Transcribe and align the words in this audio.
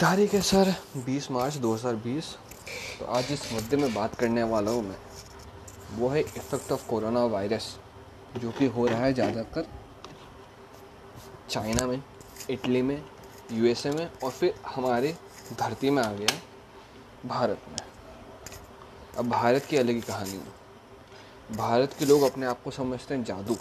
तारीख 0.00 0.32
है 0.34 0.40
सर? 0.40 0.72
20 1.06 1.30
मार्च 1.30 1.54
2020 1.56 2.26
तो 2.98 3.04
आज 3.06 3.28
जिस 3.28 3.52
मुद्दे 3.52 3.76
में 3.76 3.94
बात 3.94 4.14
करने 4.14 4.42
वाला 4.42 4.70
हूँ 4.70 4.82
मैं। 4.82 4.96
वो 5.92 6.08
है 6.08 6.20
इफ़ेक्ट 6.20 6.72
ऑफ़ 6.72 6.86
कोरोना 6.88 7.24
वायरस 7.24 7.68
जो 8.38 8.50
कि 8.50 8.66
हो 8.66 8.86
रहा 8.86 9.04
है 9.04 9.12
ज़्यादातर 9.14 9.66
चाइना 11.50 11.86
में, 11.86 12.02
इटली 12.50 12.82
में, 12.82 13.02
यूएसए 13.52 13.90
में 13.90 14.10
और 14.24 14.30
फिर 14.30 14.54
हमारे 14.66 15.16
धरती 15.60 15.90
में 15.90 16.02
आ 16.02 16.12
गया 16.12 16.36
भारत 17.26 17.62
में। 17.70 17.78
अब 19.18 19.28
भारत 19.30 19.64
की 19.64 19.76
अलग 19.76 19.94
ही 19.94 20.00
कहानी 20.02 20.30
है। 20.30 21.56
भारत 21.56 21.96
के 21.98 22.04
लोग 22.04 22.22
अपने 22.22 22.46
आप 22.46 22.62
को 22.62 22.70
समझते 22.70 23.14
हैं 23.14 23.24
जादू। 23.24 23.56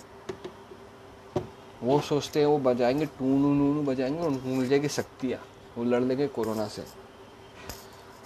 वो 1.83 1.99
सोचते 2.01 2.39
हैं 2.39 2.47
वो 2.47 2.57
बजाएँगे 2.61 3.05
टू 3.05 3.25
नू 3.25 3.53
नू 3.53 3.81
बजाएँगे 3.83 4.25
उनको 4.27 4.47
मिल 4.49 4.69
जाएगी 4.69 4.87
शक्तियाँ। 4.91 5.43
वो 5.77 5.83
लड़ 5.83 6.01
लेंगे 6.03 6.27
कोरोना 6.29 6.67
से। 6.67 6.83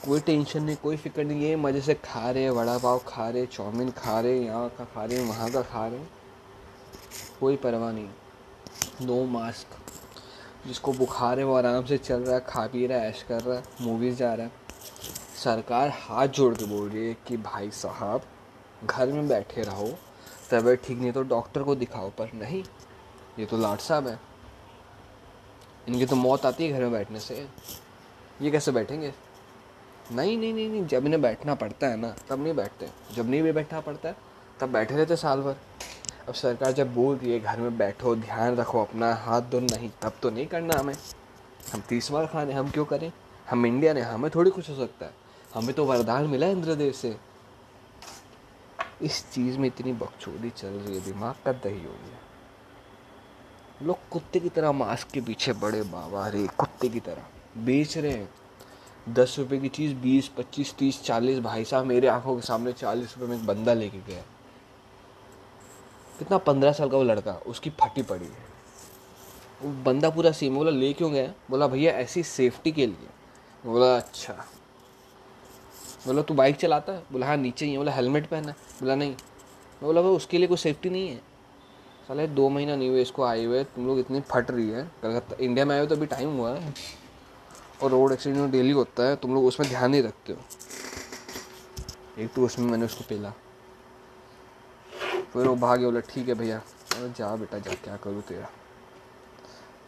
कोई 0.05 0.19
टेंशन 0.19 0.63
नहीं, 0.63 0.75
कोई 0.75 0.97
फ़िक्र 0.97 1.23
नहीं, 1.23 1.41
ये 1.41 1.55
मज़े 1.55 1.81
से 1.81 1.93
खा 1.95 2.29
रहे 2.31 2.49
वड़ा 2.49 2.77
पाव 2.77 2.99
खा 3.07 3.29
रहे 3.29 3.45
चाउमीन 3.47 3.89
खा 3.91 4.19
रहे 4.19 4.39
यहाँ 4.39 4.69
का 4.77 4.85
खा 4.85 5.05
रहे 5.05 5.23
वहाँ 5.25 5.49
का 5.51 5.61
खा 5.63 5.85
रहे 5.87 5.99
कोई 7.39 7.55
परवाह 7.57 7.91
नहीं। 7.91 9.07
नो 9.07 9.23
मास्क 9.27 9.77
जिसको 10.67 10.93
बुखार 10.93 11.39
है 11.39 11.45
वो 11.45 11.55
आराम 11.55 11.85
से 11.85 11.97
चल 11.97 12.21
रहा 12.21 12.35
है, 12.35 12.43
खा 12.47 12.65
पी 12.67 12.85
रहा 12.87 12.99
है, 12.99 13.09
ऐश 13.09 13.23
कर 13.29 13.41
रहा 13.41 13.57
है 13.57 13.63
मूवीज़ 13.81 14.15
जा 14.15 14.33
रहा 14.33 14.45
है। 14.45 14.51
सरकार 15.43 15.89
हाथ 15.97 16.27
जोड़ 16.29 16.53
के 16.55 16.65
बोल 16.65 16.89
रही 16.89 17.07
है 17.07 17.15
कि 17.27 17.37
भाई 17.37 17.69
साहब, 17.73 18.21
घर 18.85 19.11
में 19.11 19.27
बैठे 19.27 19.61
रहो, 19.61 19.87
तबीयत 20.51 20.81
ठीक 20.85 20.97
नहीं 20.99 21.11
तो 21.11 21.23
डॉक्टर 21.25 21.63
को 21.63 21.75
दिखाओ, 21.75 22.09
पर 22.09 22.31
नहीं, 22.33 22.63
ये 23.39 23.45
तो 23.45 23.57
लाट 23.57 23.79
साहब 23.81 24.07
है। 24.07 24.19
इनकी 25.87 26.05
तो 26.05 26.15
मौत 26.15 26.45
आती 26.45 26.67
है 26.67 26.73
घर 26.73 26.81
में 26.81 26.91
बैठने 26.91 27.19
से। 27.19 27.47
ये 28.41 28.51
कैसे 28.51 28.71
बैठेंगे? 28.71 29.13
नहीं 30.11 30.37
नहीं 30.37 30.53
नहीं 30.53 30.69
नहीं, 30.69 30.87
जब 30.87 31.05
इन्हें 31.05 31.21
बैठना 31.21 31.55
पड़ता 31.55 31.87
है 31.87 31.97
ना, 31.97 32.15
तब 32.29 32.43
नहीं 32.43 32.53
बैठते। 32.53 32.89
जब 33.13 33.29
नहीं 33.29 33.41
भी 33.41 33.51
बैठना 33.51 33.79
पड़ता 33.79 34.09
है, 34.09 34.15
तब 34.59 34.69
बैठे 34.69 34.95
रहते 34.95 35.15
साल 35.15 35.41
भर। 35.41 35.55
अब 36.27 36.33
सरकार 36.33 36.71
जब 36.71 36.93
बोल 36.93 37.17
रही 37.17 37.31
है, 37.31 37.39
घर 37.39 37.59
में 37.59 37.77
बैठो, 37.77 38.15
ध्यान 38.15 38.55
रखो 38.55 38.81
अपना, 38.81 39.15
हाथ 39.15 39.41
धो, 39.41 39.59
नहीं, 39.59 39.89
तब 40.01 40.13
तो 40.21 40.29
नहीं 40.29 40.47
करना 40.47 40.79
हमें। 40.79 40.93
हम 41.73 41.81
तीस 41.81 42.11
बार 42.11 42.25
खाने, 42.25 42.53
हम 42.53 42.71
क्यों 42.71 42.85
करें? 42.85 43.11
हम 43.49 43.65
इंडिया 43.65 43.93
ने, 43.93 44.01
हमें 44.01 44.31
थोड़ी 44.35 44.51
कुछ 44.51 44.69
हो 44.69 44.75
सकता 44.75 45.05
है। 45.05 45.13
हमें 45.53 45.73
तो 45.73 45.85
वरदान 45.85 46.27
मिला 46.27 46.45
है 46.45 46.51
इंद्रदेव 46.51 46.91
से। 46.91 47.17
इस 49.01 49.31
चीज़ 49.31 49.57
में 49.57 49.67
इतनी 49.67 49.93
बकचोदी 49.93 50.49
चल 50.49 50.67
रही 50.67 50.95
है, 50.95 51.05
दिमाग 51.05 51.35
का 51.45 51.51
दही 51.51 51.83
हो 51.83 51.91
गया। 51.91 52.28
लोग 53.83 54.09
कुत्ते 54.09 54.39
की 54.39 54.49
तरह 54.49 54.71
मास्क 54.71 55.07
के 55.07 55.21
पीछे 55.21 55.53
बड़े 55.53 55.81
बाबा 55.81 56.27
रे, 56.27 56.47
कुत्ते 56.47 56.89
की 56.89 56.99
तरह। 56.99 57.23
बेच 57.57 57.97
रहे 57.97 58.11
हैं। 58.11 58.29
दस 59.09 59.35
रुपए 59.39 59.57
की 59.57 59.69
चीज़, 59.69 59.95
बीस, 59.95 60.27
पच्चीस, 60.27 60.73
तीस, 60.73 61.03
चालीस, 61.03 61.39
भाई 61.39 61.65
साहब, 61.65 61.85
मेरे 61.85 62.07
आँखों 62.07 62.35
के 62.35 62.41
सामने 62.41 62.73
चालीस 62.73 63.17
रुपए 63.17 63.31
में 63.31 63.39
एक 63.39 63.45
बंदा 63.45 63.73
लेके 63.73 63.97
गया। 63.97 64.21
कितना 66.19 66.37
पंद्रह 66.37 66.71
साल 66.71 66.89
का 66.89 66.97
वो 66.97 67.03
लड़का, 67.03 67.33
उसकी 67.33 67.69
फटी 67.69 68.01
पड़ी 68.01 68.25
है। 68.25 68.49
वो 69.61 69.83
बंदा 69.83 70.09
पूरा 70.09 70.31
सीम 70.31 70.55
बोला, 70.55 70.71
ले 70.71 70.93
क्यों 70.93 71.13
गया? 71.13 71.33
बोला, 71.49 71.67
भैया, 71.67 71.91
ऐसी 71.91 72.23
सेफ्टी 72.23 72.71
के 72.71 72.85
लिए। 72.85 73.07
बोला 73.65 73.97
अच्छा। 73.97 74.33
बोला, 76.07 76.21
तू 76.21 76.33
बाइक 76.33 76.55
चलाता 76.55 76.93
है? 76.93 77.03
बोला 77.11 77.27
हाँ 77.27 77.37
नीचे 77.37 77.65
ही 77.65 77.71
है। 77.71 77.77
बोला, 77.77 77.91
हेलमेट 77.91 78.27
पहना 78.27 78.51
बोला, 78.51 78.95
नहीं। 78.95 79.15
बोला, 79.83 80.01
भाई, 80.01 80.11
उसके 80.11 80.37
लिए 80.37 80.47
कोई 80.47 80.57
सेफ्टी 80.57 80.89
नहीं 80.89 81.09
है। 81.09 81.28
साले 82.09 82.27
दो 82.27 82.49
महीना 82.49 82.75
नहीं 82.75 82.89
हुए 82.89 83.01
इसको 83.01 83.23
आए 83.23 83.43
हुए, 83.45 83.63
तुम 83.63 83.87
लोग 83.87 83.99
इतनी 83.99 84.21
फट 84.21 84.51
रही 84.51 84.69
है। 84.69 84.91
कलकत्ता 85.01 85.35
इंडिया 85.39 85.65
में 85.65 85.75
आए 85.75 85.81
हुए 85.81 85.89
तो 85.89 85.95
अभी 85.95 86.05
टाइम 86.05 86.37
हुआ 86.37 86.55
है। 86.55 86.73
और 87.83 87.91
रोड 87.91 88.11
एक्सीडेंट 88.11 88.51
डेली 88.51 88.71
होता 88.71 89.03
है, 89.03 89.15
तुम 89.15 89.33
लोग 89.33 89.45
उसमें 89.45 89.69
ध्यान 89.69 89.91
नहीं 89.91 90.03
रखते 90.03 90.33
हो। 90.33 90.39
एक 92.19 92.33
तो 92.33 92.45
उसमें 92.45 92.71
मैंने 92.71 92.85
उसको 92.85 93.03
पेला। 93.09 93.33
फिर 95.33 95.47
वो 95.47 95.55
भागे, 95.55 95.85
बोला, 95.85 95.99
ठीक 95.99 96.27
है 96.27 96.33
भैया, 96.33 96.57
अरे 96.95 97.09
जा 97.09 97.35
बेटा, 97.35 97.57
जा, 97.57 97.73
क्या 97.73 97.97
करूँ 97.97 98.21
तेरा? 98.21 98.49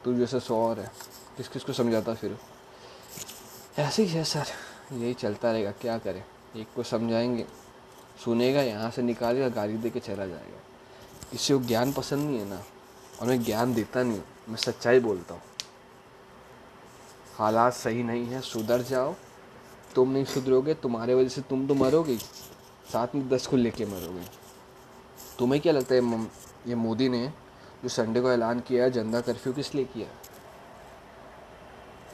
तू 0.06 0.14
जैसे 0.14 0.40
सौ 0.40 0.70
और 0.70 0.80
है 0.80 0.92
किस 1.38 1.48
किस 1.48 1.64
को 1.64 1.74
समझाता 1.74 2.14
फिर? 2.14 2.38
ऐसे 3.80 4.04
ही 4.04 4.10
है 4.10 4.24
सर, 4.24 4.46
यही 4.94 5.14
चलता 5.14 5.52
रहेगा, 5.52 5.72
क्या 5.72 5.98
करें? 5.98 6.24
एक 6.56 6.68
को 6.76 6.84
समझाएँगे, 6.84 7.46
सुनेगा, 8.26 8.62
यहाँ 8.62 8.92
से 8.92 9.02
निकालेगा 9.02 9.50
गाली 9.50 9.74
दे 9.74 9.90
के 9.90 10.00
चला 10.00 10.26
जाएगा। 10.26 10.60
किसी 11.32 11.54
को 11.54 11.60
ज्ञान 11.60 11.92
पसंद 11.94 12.30
नहीं 12.30 12.40
है 12.40 12.46
ना, 12.46 12.62
और 13.22 13.28
मैं 13.28 13.44
ज्ञान 13.44 13.74
देता 13.74 14.04
नहीं 14.04 14.22
मैं 14.50 14.58
सच्चाई 14.58 15.00
बोलता 15.00 15.34
हूँ। 15.34 15.42
हालात 17.38 17.74
सही 17.74 18.04
नहीं 18.04 18.26
है, 18.26 18.42
सुधर 18.42 18.82
जाओ। 18.84 19.16
तुम 19.96 20.10
नहीं 20.10 20.26
सुधरोगे, 20.26 20.74
तुम्हारे 20.74 21.14
वजह 21.16 21.30
से 21.30 21.42
तुम 21.42 21.68
तो 21.68 21.76
मरोगे 21.76 22.18
साथ 22.18 23.16
में 23.16 23.28
दस 23.30 23.48
को 23.48 23.58
लेके 23.58 23.86
मरोगे। 23.86 24.26
तुम्हें 25.40 25.62
क्या 25.62 25.74
लगता 25.74 25.96
है 25.96 26.28
ये 26.68 26.76
मोदी 26.78 27.10
ने 27.10 27.28
जो 27.84 27.90
संडे 27.90 28.22
को 28.22 28.32
ऐलान 28.32 28.60
किया 28.60 28.84
है 28.84 28.92
जनता 28.92 29.22
कर्फ्यू 29.22 29.54
किस 29.54 29.74
लिए 29.76 29.86
किया? 29.86 30.08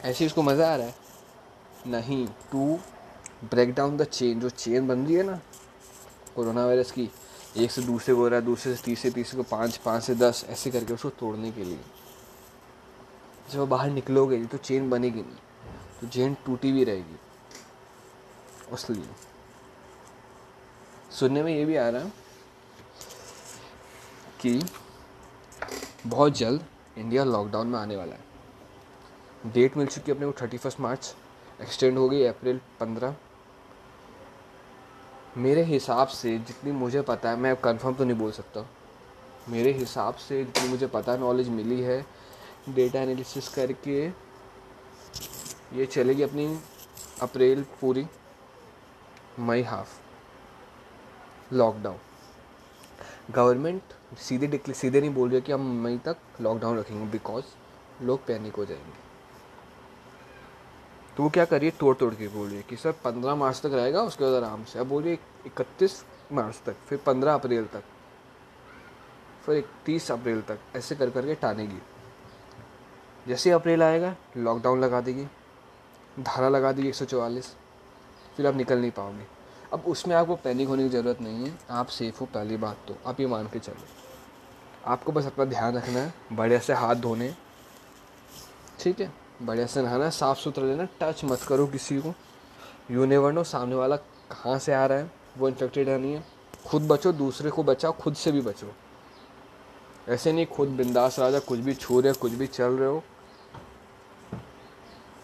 ऐसे 0.02 0.26
उसको 0.26 0.42
मज़ा 0.42 0.72
आ 0.72 0.76
रहा 0.76 0.86
है? 0.86 0.94
नहीं 1.86 2.26
to 2.52 2.78
break 3.44 3.74
down 3.74 3.96
the 3.96 4.04
chain 4.04 4.40
जो 4.40 4.50
चेन 4.50 4.86
बन 4.88 5.04
रही 5.06 5.14
है 5.14 5.22
ना, 5.22 5.40
कोरोना 6.34 6.64
वायरस 6.66 6.90
की 6.90 7.08
एक 7.56 7.70
से 7.70 7.82
दूसरे 7.82 8.14
को 8.14 8.20
हो 8.20 8.28
रहा 8.28 8.38
है, 8.38 8.44
दूसरे 8.46 8.74
से 8.74 8.82
तीसरे 8.84 9.10
तीसरे 9.10 9.36
को 9.36 9.42
पाँच 9.50 9.76
पाँच 9.76 10.02
से 10.02 10.14
दस, 10.14 10.44
ऐसे 10.48 10.70
करके 10.70 10.92
उसको 10.94 11.08
तोड़ने 11.10 11.50
के 11.52 11.64
लिए। 11.64 11.78
जब 13.52 13.68
बाहर 13.68 13.90
निकलोगे 13.90 14.44
तो 14.46 14.58
चेन 14.58 14.90
बनेगी 14.90 15.20
नहीं 15.20 15.36
तो 16.00 16.06
चेन 16.08 16.34
टूटी 16.46 16.72
भी 16.72 16.84
रहेगी 16.84 17.16
इसलिए 18.74 19.04
सुनने 21.18 21.42
में 21.42 21.54
ये 21.54 21.64
भी 21.64 21.76
आ 21.76 21.88
रहा 21.88 22.02
है 22.02 22.12
कि 24.40 24.60
बहुत 26.06 26.36
जल्द 26.38 26.64
इंडिया 26.98 27.24
लॉकडाउन 27.24 27.66
में 27.66 27.78
आने 27.78 27.96
वाला 27.96 28.14
है। 28.14 29.52
डेट 29.52 29.76
मिल 29.76 29.86
चुकी 29.86 30.10
है 30.10 30.16
अपने 30.16 30.26
को 30.26 30.32
थर्टी 30.42 30.58
फ़र्स्ट 30.58 30.80
मार्च 30.80 31.14
एक्सटेंड 31.60 31.98
हो 31.98 32.08
गई 32.08 32.22
अप्रैल 32.24 32.60
पंद्रह। 32.80 33.16
मेरे 35.36 35.62
हिसाब 35.62 36.08
से 36.08 36.36
जितनी 36.38 36.72
मुझे 36.72 37.00
पता 37.02 37.30
है, 37.30 37.36
मैं 37.36 37.54
कंफर्म 37.56 37.94
तो 37.94 38.04
नहीं 38.04 38.16
बोल 38.18 38.30
सकता। 38.32 38.66
मेरे 39.48 39.72
हिसाब 39.72 40.14
से 40.14 40.44
जितनी 40.44 40.68
मुझे 40.68 40.86
पता 40.86 41.16
नॉलेज 41.16 41.48
मिली 41.48 41.80
है। 41.80 42.04
डेटा 42.68 43.00
एनालिसिस 43.00 43.48
करके 43.48 44.06
ये 45.76 45.86
चलेगी 45.86 46.22
अपनी 46.22 46.46
अप्रैल 47.22 47.62
पूरी, 47.80 48.06
मई 49.38 49.62
हाफ़ 49.62 49.96
लॉकडाउन 51.54 51.96
गवर्नमेंट 53.30 53.82
सीधे 54.18 54.60
सीधे 54.74 55.00
नहीं 55.00 55.14
बोल 55.14 55.30
रही 55.30 55.40
कि 55.40 55.52
हम 55.52 55.66
मई 55.84 55.98
तक 55.98 56.16
लॉकडाउन 56.40 56.78
रखेंगे 56.78 57.10
बिकॉज़ 57.12 57.44
लोग 58.02 58.24
पैनिक 58.26 58.56
हो 58.56 58.64
जाएँगे। 58.64 59.07
तो 61.18 61.24
वो 61.24 61.30
क्या 61.30 61.44
करिए 61.44 61.70
तोड़ 61.70 61.96
तोड़ 61.96 62.14
के 62.14 62.28
बोल 62.28 62.48
रही 62.48 62.56
है 62.56 62.62
कि, 62.62 62.76
सर, 62.76 62.92
पंद्रह 62.92 63.34
मार्च 63.34 63.60
तक 63.60 63.66
रहेगा, 63.66 64.02
उसके 64.02 64.24
बाद 64.24 64.44
आराम 64.44 64.64
से। 64.64 64.78
अब 64.78 64.86
बोलिए, 64.86 65.18
इकतीस 65.46 66.04
मार्च 66.32 66.60
तक, 66.66 66.76
फिर 66.88 66.98
पंद्रह 66.98 67.34
अप्रैल 67.34 67.64
तक, 67.64 67.82
फिर 69.46 69.56
इकतीस 69.56 70.10
अप्रैल 70.12 70.42
तक, 70.42 70.58
ऐसे 70.76 70.94
कर 70.94 71.10
करके 71.10 71.34
टानेगी। 71.34 71.78
जैसे 73.28 73.50
अप्रैल 73.50 73.82
आएगा 73.82 74.16
लॉकडाउन 74.36 74.80
लगा 74.80 75.00
देगी, 75.00 75.26
धारा 76.20 76.48
लगा 76.48 76.72
देगी 76.72 76.88
एक 76.88 76.94
सौ 76.94 77.04
चौवालीस, 77.04 77.54
फिर 78.36 78.46
आप 78.46 78.54
निकल 78.54 78.78
नहीं 78.78 78.90
पाओगे। 78.90 79.26
अब 79.72 79.80
उसमें 79.86 80.16
आपको 80.16 80.36
पैनिक 80.36 80.68
होने 80.68 80.82
की 80.82 80.88
ज़रूरत 80.88 81.20
नहीं 81.20 81.46
है, 81.46 81.58
आप 81.70 81.86
सेफ़ 81.86 82.18
हो, 82.18 82.26
पहली 82.26 82.56
बात 82.56 82.76
तो। 82.88 82.96
आप 83.06 83.20
ये 83.20 83.26
मान 83.26 83.46
के 83.46 83.58
चलो। 83.58 83.84
आपको 84.86 85.12
बस 85.12 85.26
अपना 85.26 85.44
ध्यान 85.44 85.74
रखना 85.74 86.00
है, 86.00 86.14
बढ़िया 86.32 86.58
से 86.58 86.72
हाथ 86.72 86.94
धोने। 86.94 87.34
ठीक 88.80 89.00
है? 89.00 89.27
बढ़िया 89.42 89.66
से 89.66 89.82
नहाना 89.82 90.10
साफ़ 90.10 90.38
सुथरा 90.38 90.64
लेना 90.64 90.88
टच 91.00 91.24
मत 91.24 91.42
करो 91.42 91.66
किसी 91.66 91.98
को। 91.98 92.14
यू 92.90 93.06
नो 93.06 93.44
सामने 93.44 93.74
वाला 93.74 93.96
कहाँ 93.96 94.58
से 94.58 94.72
आ 94.74 94.86
रहा 94.86 94.98
है, 94.98 95.10
वो 95.38 95.48
इन्फेक्टेड 95.48 95.88
है 95.88 95.98
नहीं 95.98 96.14
है। 96.14 96.24
खुद 96.66 96.88
बचो, 96.88 97.12
दूसरे 97.12 97.50
को 97.50 97.62
बचाओ, 97.62 97.92
खुद 97.92 98.14
से 98.14 98.32
भी 98.32 98.40
बचो। 98.40 98.72
ऐसे 100.08 100.32
नहीं, 100.32 100.46
खुद 100.46 100.68
बिंदास 100.68 101.18
राजा 101.18 101.38
कुछ 101.38 101.58
भी 101.58 101.74
छू 101.74 102.00
रहे 102.00 102.12
कुछ 102.12 102.32
भी 102.32 102.46
चल 102.46 102.72
रहे 102.72 102.88
हो। 102.88 103.02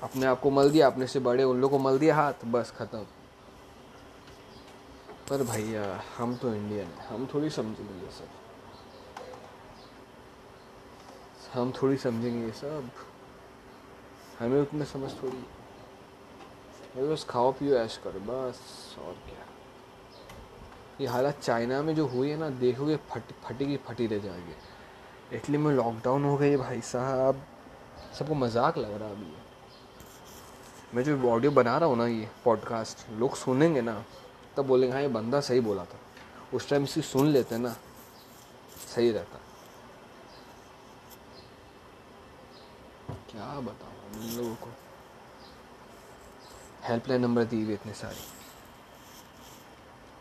अपने 0.03 0.27
आप 0.27 0.41
को 0.41 0.51
मल 0.51 0.71
दिया, 0.71 0.87
अपने 0.87 1.07
से 1.07 1.21
बड़े 1.21 1.45
उन 1.45 1.61
लोग 1.61 1.71
को 1.71 1.79
मल 1.79 1.99
दिया 1.99 2.17
हाथ, 2.17 2.45
बस 2.45 2.73
ख़त्म। 2.77 2.99
पर 5.31 5.43
भैया, 5.43 6.03
हम 6.19 6.37
तो 6.37 6.55
इंडियन 6.55 6.87
हैं, 6.87 7.07
हम 7.07 7.27
थोड़ी 7.35 7.51
समझेंगे 7.51 8.05
ये 8.05 8.11
सब। 8.11 8.29
हम 11.53 11.73
थोड़ी 11.73 11.97
समझेंगे 11.97 12.47
ये 12.47 12.53
सब। 12.53 12.91
हमें 14.39 14.61
उतना 14.61 14.85
समझ 14.85 15.11
थोड़ी 15.23 15.37
है। 16.97 17.09
बस 17.09 17.25
खाओ, 17.25 17.53
पियो, 17.53 17.77
ऐश 17.77 17.97
करो, 18.05 18.21
बस, 18.21 18.61
और 18.99 19.13
क्या। 19.27 19.47
ये 21.01 21.07
हालत 21.07 21.39
चाइना 21.43 21.81
में 21.83 21.95
जो 21.95 22.07
हुई 22.07 22.31
है 22.31 22.37
ना, 22.37 22.49
देखोगे 22.51 22.97
फट 23.11 23.33
फटी 23.45 23.67
की 23.67 23.77
फटी 23.87 24.07
रह 24.07 24.19
जाएगी। 24.19 25.37
इटली 25.37 25.59
में 25.59 25.73
लॉकडाउन 25.75 26.25
हो 26.25 26.37
गई 26.37 26.57
भाई 26.57 26.81
साहब। 26.81 27.43
सबको 28.19 28.35
मज़ाक 28.35 28.79
लग 28.79 28.93
रहा 28.93 29.09
अभी। 29.09 29.33
मैं 30.95 31.03
जो 31.05 31.31
ऑडियो 31.31 31.51
बना 31.51 31.77
रहा 31.79 31.89
हूँ 31.89 31.97
ना 31.99 32.07
ये 32.07 32.29
पॉडकास्ट 32.45 33.11
लोग 33.13 33.37
सुनेंगे 33.37 33.81
ना, 33.81 34.05
तब 34.57 34.67
बोलेंगे 34.67 34.93
हाँ 34.95 35.03
ये 35.03 35.09
बंदा 35.09 35.41
सही 35.41 35.61
बोला 35.61 35.85
था। 35.85 35.99
उस 36.55 36.69
टाइम 36.69 36.85
इसी 36.85 37.03
सुन 37.03 37.27
लेते 37.27 37.59
ना, 37.59 37.75
सही 38.95 39.11
रहता। 39.11 39.41
क्या 43.35 43.61
बताऊँ 43.61 44.23
इन 44.23 44.37
लोगों 44.37 44.55
को? 44.55 44.69
हेल्पलाइन 46.85 47.21
नंबर 47.21 47.45
दी 47.45 47.63
हुई 47.65 47.75
इतने 47.75 47.93
सारे। 47.93 48.17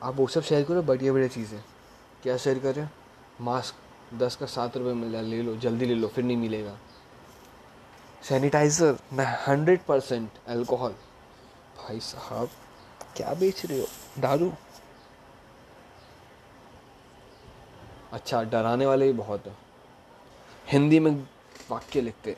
आप 0.03 0.15
वो 0.15 0.27
सब 0.27 0.41
शेयर 0.41 0.63
करो, 0.63 0.81
बढ़िया 0.81 1.13
बढ़िया 1.13 1.27
चीज़ें। 1.27 1.59
क्या 2.23 2.37
शेयर 2.37 2.59
कर 2.59 2.75
रहे 2.75 2.85
करें 2.85 3.45
मास्क 3.45 4.15
दस 4.17 4.35
का 4.35 4.45
सात 4.45 4.77
रुपये 4.77 4.93
मिल 4.93 5.15
ले 5.25 5.41
लो, 5.41 5.55
जल्दी 5.55 5.85
ले 5.85 5.95
लो, 5.95 6.07
फिर 6.07 6.23
नहीं 6.23 6.37
मिलेगा। 6.37 6.77
सैनिटाइज़र 8.23 8.97
न 9.13 9.25
हंड्रेड 9.47 9.83
परसेंट 9.85 10.29
एल्कोहल 10.49 10.91
भाई 11.77 11.99
साहब, 11.99 12.49
क्या 13.17 13.33
बेच 13.33 13.65
रहे 13.65 13.79
हो? 13.79 13.87
दारू? 14.19 14.51
अच्छा 18.11 18.41
डराने 18.43 18.85
वाले 18.85 19.05
भी 19.05 19.13
बहुत 19.13 19.47
है। 19.47 19.55
हिंदी 20.67 20.99
में 20.99 21.11
वाक्य 21.71 22.01
लिखते 22.01 22.35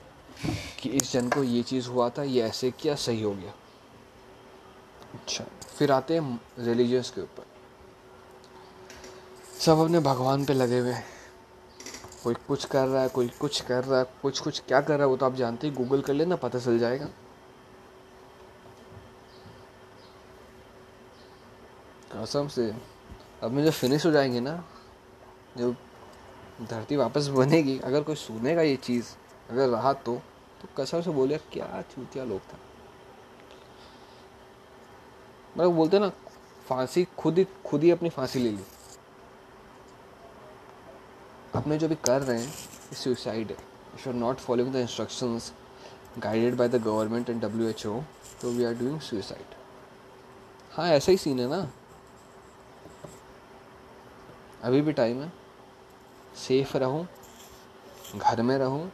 कि 0.80 0.90
इस 0.90 1.12
जन 1.12 1.30
को 1.30 1.44
ये 1.44 1.64
चीज़ 1.64 1.90
हुआ 1.90 2.10
था 2.10 2.24
ये 2.24 2.42
ऐसे 2.42 2.72
किया 2.72 2.96
सही 2.96 3.22
हो 3.22 3.32
गया। 3.32 3.54
अच्छा। 5.14 5.46
फिर 5.78 5.92
आते 5.92 6.14
हैं 6.14 6.40
रिलीजियस 6.60 7.10
के 7.10 7.22
ऊपर। 7.22 7.46
सब 9.60 9.78
अपने 9.78 10.00
भगवान 10.00 10.46
पे 10.46 10.54
लगे 10.54 10.80
हुए 10.80 10.92
हैं। 10.92 11.06
कोई 12.24 12.34
कुछ 12.48 12.66
कर 12.66 12.88
रहा 12.88 13.02
है 13.02 13.10
कोई 13.10 13.28
कुछ 13.40 13.62
कर 13.62 13.84
रहा 13.84 14.00
है 14.00 14.06
कुछ 14.22 14.40
कुछ 14.40 14.60
क्या 14.60 14.82
कर 14.82 14.94
रहा 14.94 15.04
है 15.04 15.08
वो 15.08 15.18
तो 15.18 15.26
आप 15.26 15.36
जानते 15.36 15.68
ही 15.68 15.74
गूगल 15.74 16.02
कर 16.02 16.14
लेना 16.14 16.36
पता 16.36 16.60
चल 16.60 16.80
जाएगा। 16.80 17.10
कसम 22.14 22.48
से 22.48 22.74
अब 23.44 23.52
में 23.52 23.64
जब 23.66 23.72
फिनिश 23.72 24.06
हो 24.06 24.12
जाएँगे 24.12 24.40
ना 24.40 24.64
जब 25.58 25.76
धरती 26.62 26.96
वापस 26.96 27.28
बनेगी 27.28 27.80
अगर 27.80 28.04
कोई 28.04 28.16
सुनेगा 28.16 28.62
ये 28.62 28.76
चीज़ 28.76 29.06
अगर 29.50 29.68
रहा 29.70 29.94
तो 29.96 30.16
तो 30.62 30.68
कसम 30.78 31.02
से 31.02 31.12
बोले, 31.12 31.38
क्या 31.52 31.82
चूतिया 31.92 32.24
लोग 32.26 32.40
था? 32.42 32.58
मतलब 35.58 35.74
बोलते 35.76 36.00
ना, 36.00 36.10
फांसी 36.68 37.04
खुद 37.18 37.38
ही 37.38 37.46
खुद 37.66 37.84
ही 37.84 37.92
अपनी 37.92 38.10
फांसी 38.10 38.40
ले 38.40 38.52
ली। 38.52 38.64
अपने 41.56 41.78
जो 41.78 41.88
भी 41.88 41.96
कर 41.96 42.22
रहे 42.22 42.40
हैं 42.42 42.94
सुसाइड 42.94 43.52
है। 43.52 43.58
If 43.96 44.08
you 44.08 44.14
are 44.14 44.20
not 44.20 44.38
following 44.38 44.74
the 44.74 44.76
instructions 44.78 45.52
guided 46.20 46.56
by 46.58 46.70
the 46.70 46.82
government 46.84 47.30
and 47.30 47.42
W 47.42 47.70
H 47.70 47.86
O 47.86 48.02
तो 48.42 48.52
वी 48.52 48.64
आर 48.64 48.74
डूइंग 48.74 49.00
सुसाइड 49.02 49.56
हाँ 50.74 50.88
ऐसा 50.90 51.12
ही 51.12 51.18
सीन 51.18 51.40
है 51.40 51.48
ना। 51.50 51.68
अभी 54.64 54.82
भी 54.82 54.94
टाइम 54.94 55.22
है। 55.22 55.32
सेफ़ 56.38 56.78
रहो, 56.78 57.06
घर 58.16 58.42
में 58.42 58.58
रहो 58.58 58.88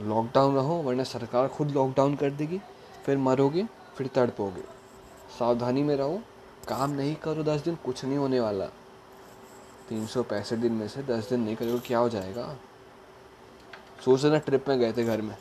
लॉकडाउन 0.00 0.54
रहो, 0.54 0.74
वरना 0.74 1.04
सरकार 1.04 1.48
खुद 1.48 1.70
लॉकडाउन 1.70 2.16
कर 2.16 2.30
देगी, 2.30 2.60
फिर 3.06 3.16
मरोगे, 3.16 3.68
फिर 3.96 4.06
तड़पोगे। 4.06 4.62
सावधानी 5.38 5.82
में 5.82 5.96
रहो, 5.96 6.22
काम 6.68 6.90
नहीं 6.90 7.14
करो 7.14 7.42
दस 7.42 7.60
दिन, 7.60 7.74
कुछ 7.74 8.04
नहीं 8.04 8.18
होने 8.18 8.40
वाला। 8.40 8.66
तीन 9.88 10.06
सौ 10.06 10.22
पैंसठ 10.22 10.56
दिन 10.56 10.72
में 10.72 10.88
से 10.88 11.02
दस 11.02 11.28
दिन 11.28 11.40
नहीं 11.40 11.56
करोगे, 11.56 11.78
क्या 11.78 11.98
हो 11.98 12.08
जाएगा? 12.08 12.56
सोच 14.04 14.24
ना 14.24 14.38
ट्रिप 14.38 14.68
में 14.68 14.78
गए 14.78 14.92
थे 14.92 15.04
घर 15.04 15.22
में। 15.22 15.36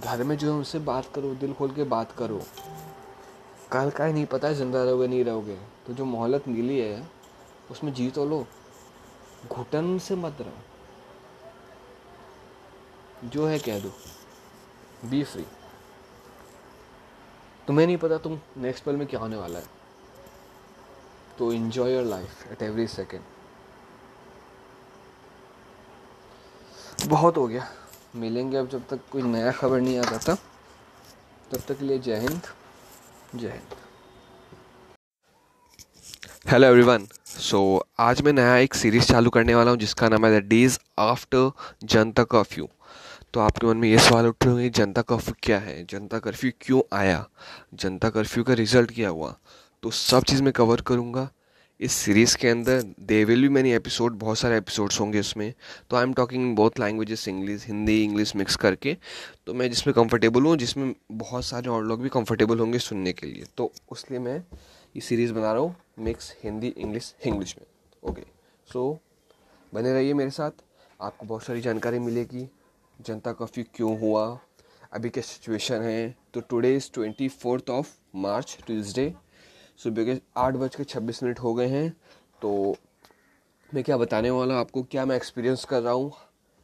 घर 0.00 0.24
में 0.24 0.38
जो 0.38 0.52
है, 0.52 0.58
उनसे 0.58 0.78
बात 0.78 1.06
करो, 1.14 1.34
दिल 1.34 1.52
खोल 1.52 1.70
के 1.70 1.84
बात 1.84 2.12
करो। 2.12 2.40
कल 3.72 3.90
का 3.90 4.04
ही 4.04 4.12
नहीं 4.12 4.26
पता 4.26 4.48
है, 4.48 4.54
ज़िंदा 4.54 4.84
रहोगे, 4.84 5.08
नहीं 5.08 5.24
रहोगे। 5.24 5.56
तो 5.86 5.92
जो 5.92 6.04
मोहलत 6.04 6.48
मिली 6.48 6.78
है, 6.78 7.08
उसमें 7.70 7.94
जी 7.94 8.10
तो 8.10 8.24
लो। 8.24 8.46
घुटन 9.52 9.98
से 9.98 10.16
मत 10.16 10.36
रहो। 10.40 10.77
जो 13.24 13.46
है 13.46 13.58
कह 13.58 13.78
दो। 13.80 13.92
बी 15.04 15.22
फ्री 15.24 15.44
तुम्हें 17.68 17.86
नहीं 17.86 17.96
पता 17.96 18.18
तुम 18.18 18.38
नेक्स्ट 18.58 18.84
पल 18.84 18.96
में 18.96 19.06
क्या 19.06 19.20
होने 19.20 19.36
वाला 19.36 19.58
है। 19.58 19.64
तो 21.38 21.52
enjoy 21.52 21.92
your 21.94 22.04
life 22.04 22.52
at 22.52 22.62
every 22.62 22.86
second 22.88 23.22
बहुत 27.08 27.36
हो 27.36 27.46
गया। 27.48 27.66
मिलेंगे 28.16 28.56
अब 28.56 28.68
जब 28.68 28.86
तक 28.88 29.00
कोई 29.12 29.22
नया 29.22 29.52
खबर 29.52 29.80
नहीं 29.80 29.98
आ 29.98 30.02
जाता 30.02 30.34
तब 31.52 31.60
तक 31.68 31.78
के 31.78 31.84
लिए 31.84 31.98
जय 31.98 32.18
हिंद। 32.20 32.40
जय 33.34 33.48
हिंद। 33.48 33.74
हेलो 36.50 36.66
एवरीवन 36.66 37.06
सो 37.26 37.86
आज 38.00 38.22
मैं 38.22 38.32
नया 38.32 38.56
एक 38.56 38.74
सीरीज़ 38.74 39.04
चालू 39.04 39.30
करने 39.30 39.54
वाला 39.54 39.70
हूँ, 39.70 39.78
जिसका 39.78 40.08
नाम 40.08 40.26
है 40.26 40.40
the 40.40 40.44
days 40.46 40.78
after 40.98 41.50
Janata 41.84 42.24
curfew 42.26 42.68
तो 43.34 43.40
आपके 43.40 43.66
मन 43.66 43.76
में 43.76 43.88
ये 43.88 43.98
सवाल 43.98 44.26
उठ 44.26 44.44
रहे 44.44 44.52
होंगे, 44.52 44.70
जनता 44.70 45.02
कर्फ्यू 45.02 45.34
क्या 45.42 45.58
है? 45.58 45.84
जनता 45.84 46.18
कर्फ्यू 46.18 46.50
क्यों 46.60 46.82
आया? 46.92 47.28
जनता 47.74 48.10
कर्फ्यू 48.10 48.44
का 48.44 48.54
रिज़ल्ट 48.54 48.94
क्या 48.94 49.08
हुआ? 49.08 49.38
तो 49.82 49.90
सब 49.90 50.22
चीज़ 50.22 50.42
मैं 50.42 50.52
कवर 50.52 50.80
करूँगा। 50.80 51.30
इस 51.80 51.92
सीरीज़ 51.92 52.36
के 52.36 52.48
अंदर 52.48 52.82
they 53.00 53.24
will 53.24 53.42
be 53.42 53.48
many 53.48 53.72
episode 53.72 54.12
बहुत 54.12 54.38
सारे 54.38 54.56
एपिसोड्स 54.56 55.00
होंगे 55.00 55.20
उसमें। 55.20 55.54
तो 55.90 55.96
I 55.96 56.02
am 56.02 56.12
talking 56.12 56.56
both 56.56 56.70
languages 56.80 57.28
English 57.28 57.66
Hindi 57.66 58.04
English 58.04 58.36
mix 58.36 58.56
करके। 58.56 58.96
तो 59.46 59.54
मैं 59.54 59.70
जिसमें 59.70 59.94
कंफर्टेबल 59.94 60.42
हूँ, 60.42 60.56
जिसमें 60.56 60.94
बहुत 61.12 61.44
सारे 61.44 61.68
और 61.68 61.84
लोग 61.84 62.02
भी 62.02 62.08
कंफर्टेबल 62.08 62.58
होंगे 62.58 62.78
सुनने 62.78 63.12
के 63.12 63.26
लिए। 63.26 63.44
तो 63.56 63.72
उसलिए 63.92 64.20
मैं 64.20 64.36
ये 64.36 65.00
सीरीज़ 65.00 65.32
बना 65.32 65.52
रहा 65.52 65.62
हूँ 65.62 65.76
मिक्स 65.98 66.34
हिंदी 66.44 66.68
इंग्लिश 66.68 67.14
इंग्लिश 67.26 67.56
में। 67.58 68.10
ओके 68.10 68.22
सो 68.72 69.00
बने 69.74 69.92
रहिए 69.92 70.14
मेरे 70.14 70.30
साथ। 70.30 70.50
आपको 71.00 71.26
बहुत 71.26 71.42
सारी 71.42 71.60
जानकारी 71.60 71.98
मिलेगी। 71.98 72.48
जनता 73.00 73.32
कर्फ्यू 73.32 73.64
क्यों 73.74 74.00
हुआ? 74.00 74.40
अभी 74.92 75.10
क्या 75.10 75.22
सिचुएशन 75.22 75.82
है? 75.82 76.16
तो 76.34 76.40
today 76.40 76.76
is 76.76 76.90
twenty 76.92 77.28
fourth 77.28 77.70
of 77.70 77.96
March 78.14 78.58
Tuesday 78.66 79.14
सुबह 79.76 80.04
के 80.04 80.20
आठ 80.36 80.54
बज 80.54 80.76
के 80.76 80.84
छब्बीस 80.84 81.22
मिनट 81.22 81.38
हो 81.38 81.54
गए 81.54 81.66
हैं। 81.66 81.96
तो 82.42 82.76
मैं 83.74 83.84
क्या 83.84 83.96
बताने 83.96 84.30
वाला 84.30 84.54
हूँ 84.54 84.60
आपको? 84.60 84.82
क्या 84.82 85.06
मैं 85.06 85.16
एक्सपीरियंस 85.16 85.64
कर 85.64 85.82
रहा 85.82 85.92
हूँ? 85.92 86.12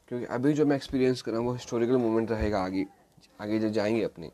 क्योंकि 0.09 0.27
अभी 0.27 0.53
जो 0.53 0.67
मैं 0.67 0.77
एक्सपीरियंस 0.77 1.23
कर 1.23 1.31
रहा 1.31 1.41
हूँ, 1.41 1.49
वो 1.49 1.55
हिस्टोरिकल 1.55 1.97
मोमेंट 1.97 2.31
रहेगा 2.31 2.63
आगे। 2.63 2.87
आगे 3.41 3.59
जो 3.59 3.69
जाएँगे 3.69 4.03
अपने। 4.03 4.31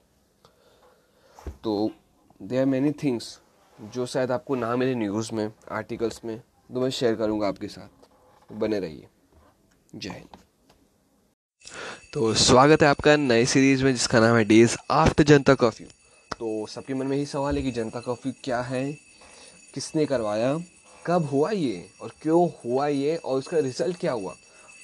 तो 1.64 1.90
दे 2.42 2.58
आर 2.58 2.66
मैनी 2.66 2.92
थिंग्स 2.92 3.40
जो 3.80 4.06
शायद 4.06 4.30
आपको 4.30 4.54
ना 4.54 4.76
मिले 4.76 4.94
न्यूज़ 4.94 5.34
में 5.34 5.52
आर्टिकल्स 5.70 6.24
में 6.24 6.42
तो 6.74 6.80
मैं 6.80 6.90
शेयर 6.90 7.14
करूँगा 7.14 7.48
आपके 7.48 7.68
साथ। 7.68 8.52
बने 8.52 8.80
रहिए। 8.80 9.08
जय 9.94 10.10
हिंद। 10.10 10.49
तो 12.12 12.32
स्वागत 12.34 12.82
है 12.82 12.88
आपका 12.88 13.14
नए 13.16 13.44
सीरीज़ 13.46 13.82
में, 13.84 13.92
जिसका 13.92 14.20
नाम 14.20 14.36
है 14.36 14.44
डेज़ 14.44 14.76
आफ्टर 14.90 15.24
जनता 15.24 15.54
कर्फ्यू 15.54 15.86
तो 16.38 16.66
सबके 16.66 16.94
मन 16.94 17.06
में 17.06 17.16
यही 17.16 17.26
सवाल 17.26 17.56
है 17.56 17.62
कि 17.62 17.70
जनता 17.70 18.00
कर्फ्यू 18.00 18.32
क्या 18.44 18.60
है? 18.60 18.92
किसने 19.74 20.06
करवाया? 20.06 20.58
कब 21.06 21.28
हुआ 21.32 21.50
ये? 21.50 21.86
और 22.02 22.10
क्यों 22.22 22.48
हुआ 22.64 22.86
ये? 22.86 23.14
और 23.16 23.38
उसका 23.38 23.58
रिज़ल्ट 23.58 23.96
क्या 23.96 24.12
हुआ? 24.12 24.34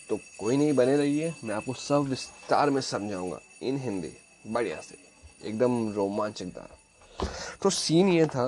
तो 0.09 0.19
कोई 0.39 0.57
नहीं, 0.57 0.73
बने 0.73 0.97
रहिए। 0.97 1.33
मैं 1.45 1.55
आपको 1.55 1.75
सब 1.75 2.07
विस्तार 2.11 2.71
में 2.71 2.81
समझाऊँगा, 2.81 3.41
इन 3.63 3.79
हिंदी, 3.79 4.13
बढ़िया 4.47 4.81
से। 4.81 4.97
एकदम 5.49 5.91
रोमांचकदार 5.93 7.27
तो 7.63 7.71
सीन 7.71 8.09
ये 8.09 8.27
था 8.27 8.47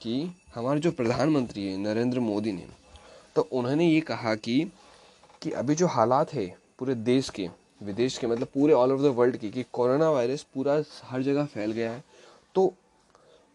कि 0.00 0.36
हमारे 0.54 0.80
जो 0.80 0.90
प्रधानमंत्री 0.90 1.66
हैं, 1.66 1.78
नरेंद्र 1.78 2.20
मोदी 2.20 2.52
ने 2.52 2.66
तो 3.36 3.48
उन्होंने 3.52 3.88
ये 3.88 4.00
कहा 4.02 4.34
कि 4.34 4.60
कि 5.42 5.50
अभी 5.52 5.74
जो 5.74 5.86
हालात 5.86 6.34
है 6.34 6.46
पूरे 6.78 6.94
देश 6.94 7.30
के 7.30 7.48
विदेश 7.80 8.18
के 8.18 8.26
मतलब 8.26 8.48
पूरे 8.54 8.72
ऑल 8.72 8.92
ओवर 8.92 9.02
द 9.02 9.14
वर्ल्ड 9.14 9.36
की, 9.36 9.50
कि 9.50 9.64
कोरोना 9.72 10.10
वायरस 10.10 10.42
पूरा 10.54 10.82
हर 11.04 11.22
जगह 11.22 11.44
फैल 11.44 11.72
गया 11.72 11.90
है। 11.92 12.04
तो 12.54 12.74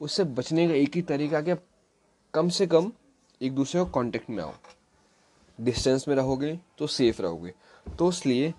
उससे 0.01 0.23
बचने 0.23 0.67
का 0.67 0.73
एक 0.73 0.95
ही 0.95 1.01
तरीका 1.01 1.41
कि 1.41 1.55
कम 2.33 2.49
से 2.49 2.67
कम 2.67 2.91
एक 3.41 3.55
दूसरे 3.55 3.83
को 3.83 3.89
कांटेक्ट 3.91 4.29
में 4.29 4.43
आओ। 4.43 4.53
डिस्टेंस 5.59 6.07
में 6.07 6.15
रहोगे 6.15 6.59
तो 6.77 6.87
सेफ़ 6.87 7.21
रहोगे। 7.21 7.53
तो 7.99 8.09
इसलिए 8.09 8.53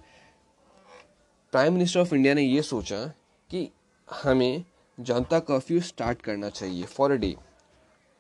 प्राइम 1.52 1.72
मिनिस्टर 1.72 2.00
ऑफ़ 2.00 2.14
इंडिया 2.14 2.34
ने 2.34 2.42
ये 2.42 2.62
सोचा 2.62 3.04
कि 3.50 3.68
हमें 4.08 4.64
जनता 4.98 5.38
कर्फ्यू 5.40 5.80
स्टार्ट 5.80 6.22
करना 6.22 6.48
चाहिए 6.50 6.84
फॉर 6.84 7.12
अ 7.12 7.14
डे 7.14 7.36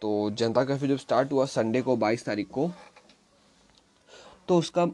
तो 0.02 0.30
जनता 0.30 0.64
कर्फ्यू 0.64 0.88
जब 0.88 0.96
स्टार्ट 0.96 1.32
हुआ 1.32 1.44
संडे 1.46 1.82
को 1.82 1.96
22 1.96 2.24
तारीख 2.24 2.48
को 2.48 2.70
तो 4.48 4.58
उसका 4.58 4.86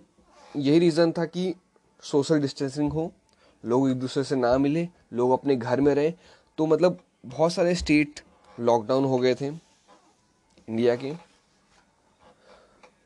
यही 0.57 0.79
रीज़न 0.79 1.13
था 1.13 1.25
कि 1.25 1.55
सोशल 2.03 2.41
डिस्टेंसिंग 2.41 2.93
हो, 2.93 3.11
लोग 3.65 3.89
एक 3.91 3.97
दूसरे 3.97 4.25
से 4.25 4.37
ना 4.37 4.57
मिले, 4.59 4.89
लोग 5.13 5.33
अपने 5.33 5.57
घर 5.57 5.81
में 5.81 5.95
रहे 5.95 6.13
तो 6.59 6.67
मतलब 6.67 6.99
बहुत 7.27 7.53
सारे 7.53 7.75
स्टेट 7.75 8.21
लॉकडाउन 8.59 9.05
हो 9.05 9.19
गए 9.19 9.35
थे 9.35 9.47
इंडिया 9.47 10.97
के। 10.97 11.13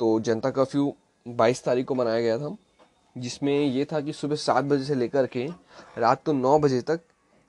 तो 0.01 0.19
जनता 0.21 0.51
कर्फ्यू 0.51 0.95
22 1.27 1.65
तारीख 1.65 1.87
को 1.87 1.95
मनाया 1.95 2.21
गया 2.21 2.39
था, 2.39 2.57
जिसमें 3.17 3.59
ये 3.61 3.85
था 3.85 4.01
कि 4.01 4.13
सुबह 4.13 4.37
सात 4.37 4.65
बजे 4.65 4.85
से 4.85 4.95
लेकर 4.95 5.27
के 5.27 5.47
रात 5.99 6.25
को 6.25 6.33
नौ 6.33 6.59
बजे 6.59 6.81
तक 6.81 7.01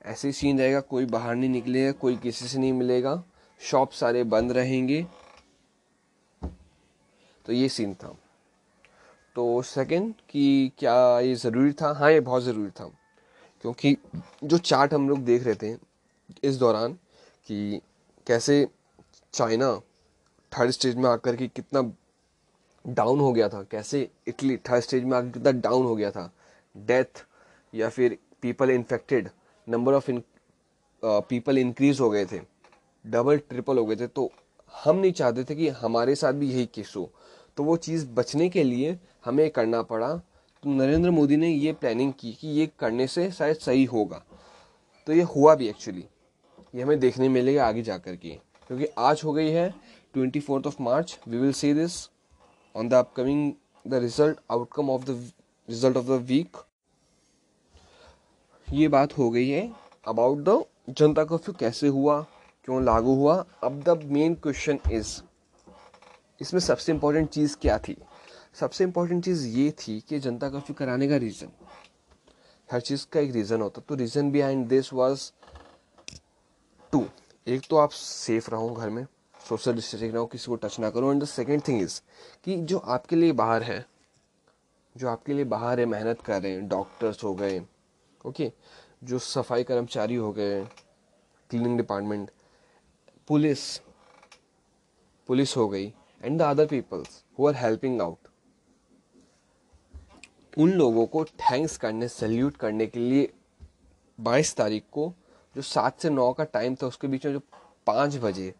ऐसे 0.06 0.32
सीन 0.32 0.60
रहेगा, 0.60 0.80
कोई 0.80 1.06
बाहर 1.06 1.36
नहीं 1.36 1.50
निकलेगा, 1.50 1.92
कोई 1.92 2.16
किसी 2.16 2.48
से 2.48 2.60
नहीं 2.60 2.74
मिलेगा 2.74 3.24
शॉप 3.62 3.92
सारे 3.92 4.24
बंद 4.26 4.52
रहेंगे। 4.52 5.06
तो 7.46 7.54
ये 7.54 7.70
सीन 7.70 7.94
था। 7.94 8.16
तो 9.38 9.62
सेकंड 9.62 10.14
कि 10.30 10.72
क्या 10.80 11.20
ये 11.20 11.34
ज़रूरी 11.36 11.72
था? 11.72 11.92
हाँ 11.94 12.12
ये 12.12 12.20
बहुत 12.20 12.44
ज़रूरी 12.44 12.70
था। 12.80 12.86
क्योंकि 13.64 13.96
जो 14.44 14.58
चार्ट 14.60 14.94
हम 14.94 15.08
लोग 15.10 15.20
देख 15.26 15.44
रहे 15.44 15.56
थे 15.56 15.78
इस 16.44 16.56
दौरान 16.58 16.94
कि 17.48 17.82
कैसे 18.28 18.68
चाइना 19.34 19.70
थर्ड 20.52 20.72
स्टेज 20.72 20.96
में 20.96 21.10
आकर 21.10 21.36
के 21.36 21.48
कितना 21.48 21.82
डाउन 22.86 23.20
हो 23.20 23.32
गया 23.34 23.50
था, 23.50 23.62
कैसे 23.64 24.10
इटली 24.28 24.58
थर्ड 24.70 24.84
स्टेज 24.84 25.04
में 25.04 25.18
आकर 25.18 25.30
कितना 25.30 25.52
डाउन 25.52 25.86
हो 25.86 25.96
गया 25.96 26.12
था। 26.12 26.32
डेथ 26.76 27.26
या 27.74 27.90
फिर 27.90 28.18
people 28.42 28.70
infected 28.70 29.30
number 29.68 29.94
of 29.94 30.12
people 31.04 31.58
increase 31.58 32.00
हो 32.00 32.10
गए 32.10 32.26
थे 32.26 32.42
डबल 33.06 33.38
ट्रिपल 33.40 33.78
हो 33.78 33.86
गए 33.86 33.96
थे। 33.96 34.08
तो 34.08 34.32
हम 34.74 34.96
नहीं 34.98 35.12
चाहते 35.14 35.44
थे 35.44 35.56
कि 35.56 35.68
हमारे 35.70 36.16
साथ 36.16 36.34
भी 36.34 36.52
यही 36.52 36.66
केस 36.66 36.94
हो। 36.98 37.10
तो 37.58 37.64
वो 37.64 37.76
चीज़ 37.78 38.06
बचने 38.08 38.50
के 38.50 38.64
लिए 38.64 38.98
हमें 39.26 39.50
करना 39.50 39.82
पड़ा। 39.84 40.14
तो 40.64 40.70
नरेंद्र 40.72 41.12
मोदी 41.12 41.38
ने 41.38 41.50
ये 41.50 41.74
प्लानिंग 41.74 42.14
की 42.20 42.32
कि 42.32 42.48
ये 42.50 42.70
करने 42.80 43.08
से 43.08 43.30
शायद 43.32 43.58
सही 43.58 43.86
होगा। 43.86 44.24
तो 45.08 45.14
ये 45.14 45.22
हुआ 45.36 45.56
भी 45.56 45.68
एक्चुअली 45.68 46.06
ये 46.76 46.82
हमें 46.82 47.00
देखने 47.00 47.30
मिलेगा 47.30 47.68
आगे 47.68 47.82
जा 47.82 47.98
कर 47.98 48.16
के। 48.16 48.30
क्योंकि 48.70 48.88
आज 49.00 49.22
हो 49.24 49.34
गई 49.34 49.50
है 49.50 49.70
twenty 50.14 50.40
fourth 50.40 50.68
of 50.68 50.82
March 50.82 51.18
we 51.28 51.38
will 51.38 51.52
see 51.54 51.74
this 51.74 51.98
on 52.76 52.90
the 52.90 52.94
upcoming 52.96 53.52
the 53.86 54.02
result 54.04 54.40
outcome 54.52 54.90
of 54.90 55.06
the 55.06 55.20
result 55.68 55.98
of 55.98 56.06
the 56.06 56.22
week 56.28 56.58
ये 58.68 58.88
बात 58.88 59.18
हो 59.18 59.30
गई 59.30 59.50
है 59.50 59.70
अबाउट 60.08 60.38
द 60.40 60.64
जनता 60.90 61.24
कर्फ्यू 61.24 61.54
कैसे 61.60 61.88
हुआ, 61.88 62.22
क्यों 62.68 62.84
लागू 62.84 63.16
हुआ। 63.16 63.36
अब 63.64 63.82
द 63.84 64.04
मेन 64.06 64.36
क्वेश्चन 64.36 64.80
इज़ 64.92 65.20
इसमें 66.42 66.60
सबसे 66.62 66.92
इम्पोर्टेंट 66.92 67.30
चीज़ 67.30 67.56
क्या 67.62 67.78
थी? 67.78 67.98
सबसे 68.56 68.84
इम्पोर्टेंट 68.84 69.24
चीज़ 69.26 69.48
ये 69.48 69.72
थी 69.80 70.00
कि 70.10 70.20
जनता 70.20 70.50
कर्फ्यू 70.50 70.76
कराने 70.76 71.08
का 71.08 71.18
रीज़न 71.18 71.52
हर 72.70 72.82
चीज़ 72.82 73.06
का 73.12 73.20
एक 73.20 73.32
रीज़न 73.32 73.62
होता। 73.62 73.82
तो 73.82 73.96
reason 73.96 74.32
behind 74.32 74.68
this 74.68 74.94
was 74.94 75.32
to 76.94 77.06
एक 77.48 77.62
तो 77.70 77.78
आप 77.78 77.92
सेफ़ 77.92 78.50
रहो 78.52 78.70
घर 78.70 78.90
में 78.90 79.06
सोशल 79.40 79.74
डिस्टेंसिंग 79.76 80.14
रहो, 80.14 80.26
किसी 80.26 80.48
को 80.48 80.56
टच 80.56 80.80
ना 80.80 80.90
करो। 80.90 81.12
And 81.12 81.22
the 81.24 81.26
second 81.26 81.62
thing 81.68 81.82
is 81.82 82.00
कि 82.46 82.58
जो 82.58 82.78
आपके 82.78 83.16
लिए 83.16 83.32
बाहर 83.34 83.64
है, 83.64 83.86
जो 84.96 85.10
आपके 85.10 85.34
लिए 85.34 85.46
बाहर 85.46 85.80
है, 85.80 85.86
मेहनत 85.86 86.22
कर 86.22 86.42
रहे 86.42 86.52
हैं 86.52 86.68
डॉक्टर्स 86.68 87.24
हो 87.24 87.34
गए 87.36 87.62
ओके 88.26 88.52
जो 89.04 89.20
सफ़ाई 89.20 89.64
कर्मचारी 89.64 90.16
हो 90.16 90.32
गए 90.34 90.64
क्लीनिंग 91.50 91.78
डिपार्टमेंट 91.78 92.32
पुलिस 93.28 93.62
पुलिस 95.30 95.56
हो 95.58 95.68
गई 95.70 95.94
and 96.22 96.40
the 96.40 96.42
other 96.42 96.66
peoples 96.68 97.24
who 97.40 97.48
are 97.48 97.56
helping 97.56 98.02
out 98.02 98.28
उन 100.58 100.72
लोगों 100.74 101.06
को 101.06 101.24
थैंक्स 101.26 101.78
करने 101.78 102.08
सल्यूट 102.08 102.56
करने 102.58 102.86
के 102.88 103.00
लिए 103.00 103.30
22 104.20 104.56
तारीख 104.58 104.84
को 104.92 105.14
जो 105.56 105.62
सात 105.62 106.00
से 106.02 106.10
नौ 106.10 106.32
का 106.34 106.44
टाइम 106.44 106.76
था, 106.76 106.88
उसके 106.88 107.08
बीच 107.08 107.26
में 107.26 107.34
जो 107.34 107.40
पाँच 107.88 108.16
बजे, 108.18 108.54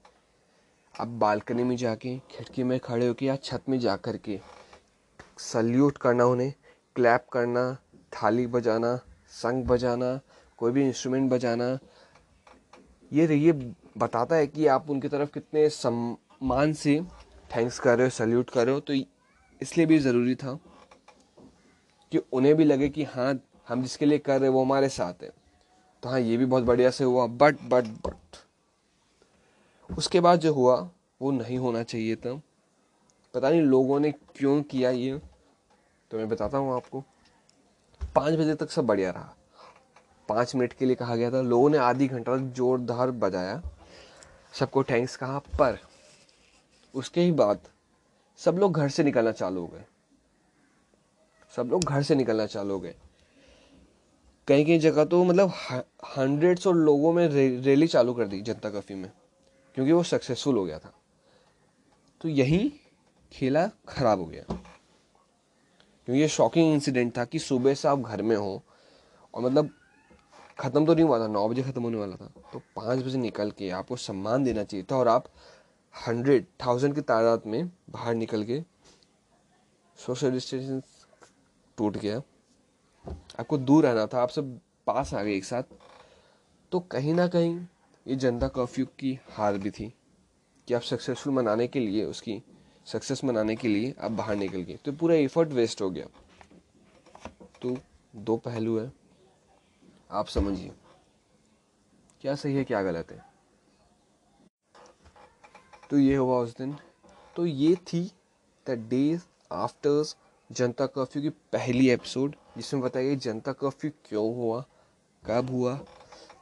आप 0.96 1.08
बालकनी 1.08 1.64
में 1.64 1.76
जाके, 1.78 2.18
खिड़की 2.32 2.64
में 2.64 2.80
खड़े 2.80 3.08
होकर 3.08 3.26
या 3.26 3.36
छत 3.36 3.64
में 3.70 3.80
जा 3.80 3.96
कर 3.98 4.18
के 4.18 4.40
सल्यूट 5.40 5.98
करना 5.98 6.26
उन्हें 6.26 6.54
क्लैप 6.96 7.26
करना, 7.34 7.78
थाली 8.14 8.48
बजाना, 8.48 8.96
संग 9.32 9.66
बजाना, 9.66 10.20
कोई 10.60 10.72
भी 10.72 10.86
इंस्ट्रूमेंट 10.86 11.30
बजाना, 11.32 11.78
ये 13.12 13.36
ये 13.36 13.52
बताता 13.98 14.36
है 14.36 14.48
कि 14.48 14.68
आप 14.68 14.90
उनकी 14.90 15.08
तरफ़ 15.08 15.32
कितने 15.34 15.68
सम्मान 15.70 16.74
से 16.74 17.00
थैंक्स 17.56 17.80
कर 17.80 17.98
रहे 17.98 18.06
हो, 18.06 18.10
सल्यूट 18.10 18.50
कर 18.50 18.66
रहे 18.66 18.74
हो 18.74 18.80
तो 18.80 18.94
इसलिए 19.62 19.86
भी 19.86 19.98
ज़रूरी 20.00 20.36
था 20.36 20.58
कि 22.12 22.18
उन्हें 22.34 22.56
भी 22.56 22.64
लगे 22.66 22.90
कि 22.90 23.04
हाँ 23.06 23.40
हम 23.68 23.82
जिसके 23.84 24.06
लिए 24.06 24.18
कर 24.20 24.40
रहे 24.40 24.50
हैं, 24.50 24.54
वो 24.54 24.64
हमारे 24.64 24.90
साथ 24.90 25.24
है। 25.24 25.32
तो 26.04 26.10
हाँ 26.10 26.20
ये 26.20 26.38
भी 26.38 26.46
बहुत 26.46 26.64
बढ़िया 26.64 26.90
से 26.90 27.04
हुआ 27.04 27.26
बट 27.28 27.62
बट 27.64 27.86
बट 28.06 28.38
उसके 29.90 30.20
बाद 30.20 30.40
जो 30.40 30.54
हुआ, 30.54 30.76
वो 31.22 31.32
नहीं 31.32 31.58
होना 31.58 31.82
चाहिए 31.84 32.16
था। 32.16 32.34
पता 33.34 33.50
नहीं 33.50 33.62
लोगों 33.62 34.00
ने 34.00 34.12
क्यों 34.12 34.62
किया 34.64 34.90
ये 34.92 35.18
तो 36.12 36.18
मैं 36.18 36.28
बताता 36.30 36.58
हूँ 36.58 36.76
आपको। 36.76 37.04
पाँच 38.16 38.34
बजे 38.34 38.56
तक 38.56 38.72
सब 38.72 38.86
बढ़िया 38.86 39.10
रहा। 39.12 39.34
पाँच 40.30 40.56
मिनट 40.56 40.74
के 40.74 40.86
लिए 40.86 40.96
कहा 40.96 41.16
गया 41.16 41.32
था। 41.32 41.42
लोगों 41.42 41.70
ने 41.70 41.78
आधी 41.78 42.08
घंटा 42.08 42.38
जोरदार 42.38 43.12
बजाया। 43.14 43.62
सबको 44.54 44.84
थैंक्स 44.84 45.16
कहा, 45.16 45.40
पर 45.40 45.80
उसके 46.98 47.22
ही 47.22 47.32
बाद 47.34 47.68
सब 48.40 48.58
लोग 48.58 48.74
घर 48.74 48.90
से 48.90 49.04
निकलना 49.04 49.32
चालू 49.34 49.62
हो 49.62 49.68
गए। 49.68 49.84
सब 51.54 51.70
लोग 51.72 51.84
घर 51.84 52.02
से 52.04 52.16
निकलना 52.16 52.46
चालू 52.46 52.74
हो 52.74 52.80
गए। 52.80 52.96
कहीं 54.48 54.66
कहीं 54.66 54.80
जगह 54.80 55.06
तो 55.06 55.24
मतलब 55.24 55.52
हंड्रेड्स 56.18 56.68
और 56.68 56.76
लोगों 56.76 57.14
में 57.14 57.28
रैली 57.28 57.88
चालू 57.88 58.14
कर 58.14 58.28
दी 58.28 58.42
जनता 58.42 58.70
कर्फ्यू 58.70 58.98
में, 58.98 59.12
क्योंकि 59.78 59.92
वो 59.92 60.04
सक्सेसफुल 60.06 60.58
हो 60.58 60.64
गया 60.66 60.80
था। 60.80 60.94
तो 62.22 62.30
यही 62.30 62.72
खेला 63.32 63.68
खराब 63.88 64.20
हो 64.20 64.26
गया। 64.26 64.44
क्योंकि 66.08 66.22
ये 66.22 66.28
शॉकिंग 66.28 66.74
इंसिडेंट 66.74 67.18
था 67.18 67.26
कि 67.26 67.40
सुबह 67.40 67.74
से 67.74 67.88
आप 67.88 68.00
घर 68.00 68.22
में 68.22 68.36
हो 68.36 68.62
और 69.34 69.44
मतलब 69.44 69.70
ख़त्म 70.60 70.86
तो 70.86 70.94
नहीं 70.94 71.06
हुआ 71.06 71.20
था, 71.20 71.28
नौ 71.28 71.48
बजे 71.50 71.64
ख़त्म 71.64 71.84
होने 71.84 71.98
वाला 71.98 72.16
था। 72.16 72.32
तो 72.54 72.62
पाँच 72.76 73.00
बजे 73.00 73.18
निकल 73.18 73.52
के 73.52 73.70
आपको 73.72 73.96
सम्मान 73.98 74.44
देना 74.44 74.64
चाहिए 74.64 74.86
था 74.92 74.96
और 74.96 75.08
आप 75.08 75.26
हंड्रेड 76.08 76.46
थाउज़ेंड 76.66 76.96
की 76.96 77.02
तादाद 77.02 77.44
में 77.46 77.72
बाहर 77.90 78.16
निकल 78.16 78.44
के 78.44 78.62
सोशल 79.98 80.32
डिस्टेंस 80.32 81.06
टूट 81.78 81.98
गया। 81.98 82.18
आपको 83.40 83.58
दूर 83.58 83.86
रहना 83.86 84.06
था, 84.06 84.22
आप 84.22 84.30
सब 84.30 84.60
पास 84.88 85.14
आ 85.14 85.24
गए 85.24 85.36
एक 85.36 85.46
साथ। 85.46 85.64
तो 86.72 86.80
कहीं 86.80 87.14
ना 87.14 87.28
कहीं 87.28 87.68
ये 88.08 88.16
जनता 88.16 88.48
कर्फ्यू 88.48 88.86
की 88.86 89.20
हार 89.30 89.58
भी 89.58 89.72
थी 89.72 89.94
कि 90.68 90.74
आप 90.74 90.82
सक्सेसफुल 90.82 91.34
मनाने 91.34 91.68
के 91.68 91.80
लिए, 91.80 92.06
उसकी 92.06 92.44
सक्सेस 92.86 93.24
मनाने 93.24 93.56
के 93.56 93.68
लिए 93.68 93.96
आप 94.02 94.12
बाहर 94.12 94.36
निकल 94.36 94.58
गए। 94.58 94.76
तो 94.76 94.92
पूरा 94.92 95.16
एफर्ट 95.16 95.50
वेस्ट 95.50 95.82
हो 95.82 95.90
गया। 95.90 96.06
तो 97.62 97.78
दो 98.16 98.38
पहलू 98.38 98.80
है। 98.80 98.92
आप 100.12 100.28
समझिए। 100.28 100.72
क्या 102.22 102.36
सही 102.36 102.56
है, 102.56 102.64
क्या 102.64 102.84
गलत 102.84 103.12
है? 103.12 103.27
तो 105.90 105.98
ये 105.98 106.16
हुआ 106.16 106.38
उस 106.40 106.56
दिन। 106.58 106.76
तो 107.36 107.46
ये 107.46 107.76
थी 107.88 108.02
the 108.66 108.72
days 108.90 109.22
afters 109.54 110.16
Janata 110.50 110.86
curfew 110.88 111.22
की 111.22 111.30
पहली 111.54 111.90
एपिसोड 111.90 112.36
जिसमें 112.58 112.84
बताइए 112.84 113.16
जनता 113.18 113.52
कर्फ्यू 113.54 113.92
क्यों 114.06 114.36
हुआ, 114.36 114.64
कब 115.24 115.50
हुआ, 115.50 115.76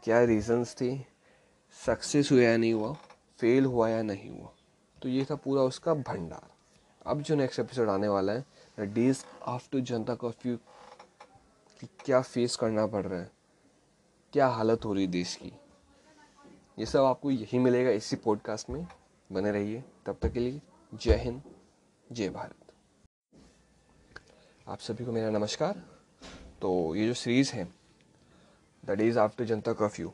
क्या 0.04 0.24
रीजंस 0.24 0.75
थे 0.82 0.98
सक्सेस 1.80 2.32
हुआ 2.32 2.42
या 2.42 2.58
नहीं 2.58 2.74
हुआ 2.74 2.92
फेल 3.40 3.66
हुआ 3.66 3.90
या 3.90 4.02
नहीं 4.04 4.30
हुआ। 4.30 4.52
तो 5.02 5.10
ये 5.10 5.25
था 5.25 5.36
पूरा 5.36 5.62
उसका 5.64 5.94
भंडार। 5.94 6.50
अब 7.06 7.22
जो 7.22 7.36
नेक्स्ट 7.36 7.60
एपिसोड 7.60 7.90
आने 7.90 8.08
वाला 8.08 8.34
है 8.34 8.46
the 8.78 8.92
days 8.94 9.24
after 9.48 9.80
Janata 9.82 10.16
curfew 10.16 10.58
क्या 12.06 12.22
फेस 12.22 12.56
करना 12.56 12.86
पड़ 12.88 13.06
रहा 13.06 13.20
है, 13.20 13.32
क्या 14.34 14.48
हालत 14.50 14.86
हो 14.86 14.94
रही 14.94 15.06
है 15.06 15.12
देश 15.12 15.36
की, 15.36 15.52
ये 16.78 16.86
सब 16.86 17.04
आपको 17.04 17.32
यही 17.32 17.60
मिलेगा 17.60 17.90
इसी 17.92 18.16
पॉडकास्ट 18.18 18.70
में। 18.70 18.86
बने 19.32 19.51
रहिए। 19.51 19.84
तब 20.05 20.17
तक 20.22 20.32
के 20.32 20.39
लिए 20.39 20.62
जय 20.94 21.15
हिंद, 21.15 21.41
जय 22.12 22.29
भारत। 22.29 22.74
आप 24.67 24.79
सभी 24.79 25.05
को 25.05 25.12
मेरा 25.12 25.29
नमस्कार। 25.29 25.77
तो 26.62 26.96
ये 26.96 27.08
जो 27.08 27.13
सीरीज़ 27.13 27.53
है 27.53 27.67
the 28.86 28.91
days 28.91 29.20
after 29.20 29.46
Janata 29.46 29.74
curfew 29.74 30.13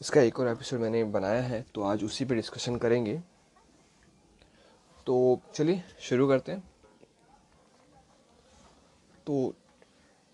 इसका 0.00 0.20
एक 0.20 0.40
और 0.40 0.48
एपिसोड 0.48 0.80
मैंने 0.80 1.04
बनाया 1.04 1.42
है 1.42 1.62
तो 1.74 1.82
आज 1.82 2.04
उसी 2.04 2.24
पे 2.24 2.34
डिस्कशन 2.34 2.76
करेंगे। 2.76 3.22
तो 5.06 5.40
चलिए, 5.54 5.84
शुरू 6.00 6.28
करते 6.28 6.52
हैं। 6.52 6.70
तो 9.26 9.54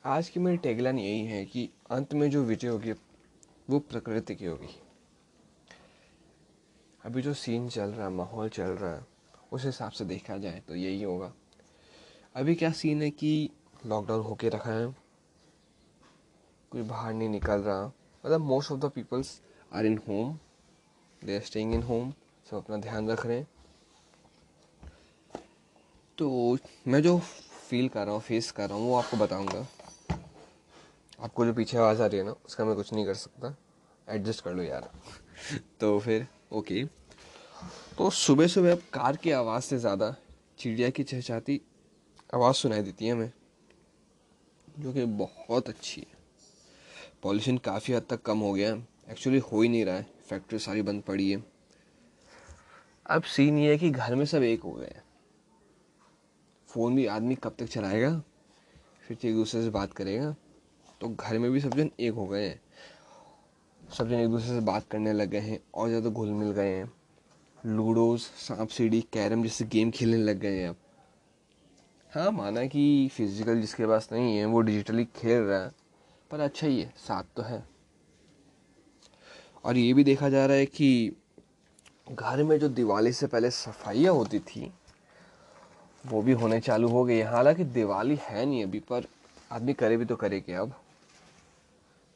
आज 0.05 0.29
की 0.29 0.41
मेरी 0.41 0.57
टैगलाइन 0.57 0.99
यही 0.99 1.25
है 1.27 1.45
कि 1.45 1.71
अंत 1.91 2.15
में 2.15 2.31
जो 2.31 2.43
विजय 2.45 2.69
होगी, 2.69 2.93
वो 3.71 3.79
प्रकृति 3.79 4.35
की 4.35 4.45
होगी। 4.45 4.83
अभी 7.05 7.23
जो 7.23 7.33
सीन 7.35 7.69
चल 7.69 7.91
रहा 7.91 8.07
है, 8.07 8.13
माहौल 8.13 8.49
चल 8.49 8.71
रहा 8.71 8.95
है, 8.95 9.05
उस 9.53 9.65
हिसाब 9.65 9.91
से 9.91 10.05
देखा 10.05 10.37
जाए 10.39 10.61
तो 10.69 10.75
यही 10.75 11.03
होगा। 11.03 11.33
अभी 12.35 12.55
क्या 12.55 12.71
सीन 12.73 13.03
है 13.03 13.11
कि 13.11 13.51
लॉकडाउन 13.87 14.23
होके 14.23 14.49
रखा 14.49 14.71
है, 14.71 14.87
कोई 16.73 16.83
बाहर 16.83 17.13
नहीं 17.13 17.29
निकल 17.29 17.61
रहा। 17.61 17.85
मतलब 17.85 18.41
most 18.41 18.73
of 18.73 18.81
the 18.81 18.91
peoples 18.91 19.41
are 19.73 19.87
in 19.87 19.99
home 20.09 20.39
they 21.23 21.37
are 21.37 21.43
staying 21.43 21.75
in 21.75 21.83
home 21.83 22.13
सब 22.47 22.57
अपना 22.57 22.77
ध्यान 22.77 23.11
रख 23.11 23.27
रहे 23.27 23.39
हैं। 23.39 23.49
तो 26.19 26.59
मैं 26.89 27.03
जो 27.03 27.19
फील 27.19 27.89
कर 27.89 28.05
रहा 28.05 28.15
हूँ 28.15 28.21
फेस 28.21 28.51
कर 28.51 28.69
रहा 28.69 28.79
हूँ, 28.79 28.89
वो 28.89 28.95
आपको 28.97 29.17
बताऊँगा। 29.17 29.67
आपको 31.21 31.45
जो 31.47 31.53
पीछे 31.55 31.79
आवाज़ 31.79 32.03
आ 32.03 32.07
रही 32.07 32.19
है 32.19 32.25
ना, 32.25 32.35
उसका 32.47 32.65
मैं 32.65 32.77
कुछ 32.77 32.93
नहीं 32.93 33.07
कर 33.07 33.15
सकता। 33.15 33.55
एडजस्ट 34.09 34.45
कर 34.45 34.55
लो 34.55 34.63
यार। 34.63 34.91
तो 35.81 35.99
फिर 35.99 36.27
ओके 36.53 36.85
तो 37.99 38.11
सुबह 38.11 38.47
सुबह 38.47 38.73
अब 38.73 38.83
कार 38.93 39.17
की 39.17 39.31
आवाज़ 39.31 39.65
से 39.65 39.79
ज़्यादा 39.79 40.15
चिड़िया 40.59 40.89
की 40.91 41.03
चहचाती 41.03 41.61
आवाज़ 42.35 42.57
सुनाई 42.57 42.83
देती 42.83 43.07
है 43.07 43.13
हमें, 43.13 43.31
जो 44.79 44.93
कि 44.93 45.05
बहुत 45.05 45.69
अच्छी 45.69 46.01
है। 46.01 46.19
पॉल्यूशन 47.23 47.59
काफ़ी 47.59 47.95
हद 47.95 48.07
तक 48.11 48.23
कम 48.23 48.39
हो 48.39 48.53
गया 48.53 48.75
है। 48.75 48.87
एक्चुअली 49.11 49.39
हो 49.39 49.63
ही 49.63 49.69
नहीं 49.69 49.85
रहा 49.85 49.95
है। 49.95 50.07
फैक्ट्री 50.29 50.59
सारी 50.59 50.83
बंद 50.83 51.03
पड़ी 51.03 51.31
है। 51.31 51.43
अब 53.07 53.23
सीन 53.23 53.59
ये 53.59 53.71
है 53.71 53.79
कि 53.79 53.91
घर 53.91 54.15
में 54.15 54.25
सब 54.25 54.43
एक 54.43 54.63
हो 54.63 54.73
गए 54.73 54.87
हैं। 54.87 55.03
फ़ोन 56.69 56.97
भी 56.97 57.07
आदमी 57.07 57.35
कब 57.35 57.57
तक 57.59 57.67
चलाएगा? 57.67 58.23
फिर 59.03 59.27
एक 59.27 59.35
दूसरे 59.35 59.63
से 59.63 59.71
बात 59.71 59.93
करेगा। 59.93 60.35
तो 61.01 61.09
घर 61.09 61.39
में 61.39 61.51
भी 61.51 61.61
सब 61.61 61.75
जन 61.75 61.91
एक 62.01 62.13
हो 62.13 62.27
गए 62.27 62.47
हैं। 62.49 62.61
सब 63.91 64.09
जन 64.09 64.15
एक 64.15 64.29
दूसरे 64.31 64.49
से 64.49 64.61
बात 64.61 64.85
करने 64.91 65.13
लग 65.13 65.29
गए 65.31 65.39
हैं 65.41 65.59
और 65.75 65.89
ज़्यादा 65.89 66.11
घुल 66.11 66.29
मिल 66.29 66.51
गए 66.53 66.69
हैं। 66.69 66.91
लूडोज, 67.67 68.21
सांप 68.21 68.69
सीढ़ी, 68.69 69.01
कैरम 69.13 69.43
जैसे 69.43 69.65
गेम 69.65 69.91
खेलने 69.91 70.17
लग 70.17 70.39
गए 70.39 70.59
हैं 70.59 70.69
अब। 70.69 70.77
हाँ 72.13 72.31
माना 72.33 72.65
कि 72.67 73.11
फ़िज़िकल 73.17 73.61
जिसके 73.61 73.87
पास 73.87 74.09
नहीं 74.13 74.37
है, 74.37 74.45
वो 74.45 74.61
डिजिटली 74.61 75.05
खेल 75.05 75.43
रहा 75.43 75.63
है। 75.63 75.71
पर 76.31 76.41
अच्छा 76.41 76.67
ही 76.67 76.81
है, 76.81 76.93
साथ 76.99 77.25
तो 77.37 77.43
है। 77.43 77.63
और 79.65 79.77
ये 79.77 79.93
भी 79.95 80.05
देखा 80.05 80.29
जा 80.29 80.45
रहा 80.47 80.57
है 80.57 80.67
कि 80.67 81.13
घर 82.09 82.43
में 82.43 82.59
जो 82.59 82.69
दिवाली 82.69 83.13
से 83.13 83.27
पहले 83.27 83.51
सफाइयाँ 83.51 84.15
होती 84.15 84.39
थी, 84.41 84.73
वो 86.05 86.23
भी 86.23 86.33
होने 86.33 86.61
चालू 86.61 86.89
हो 86.89 87.05
गई 87.05 87.21
हालाँकि 87.23 87.65
दिवाली 87.65 88.19
है 88.23 88.47
नहीं 88.47 88.63
अभी, 88.65 88.79
पर 88.81 89.07
आदमी 89.53 89.73
करे 89.73 89.97
भी 89.97 90.05
तो 90.05 90.17
करे 90.17 90.41
क्या 90.41 90.61
अब। 90.61 90.80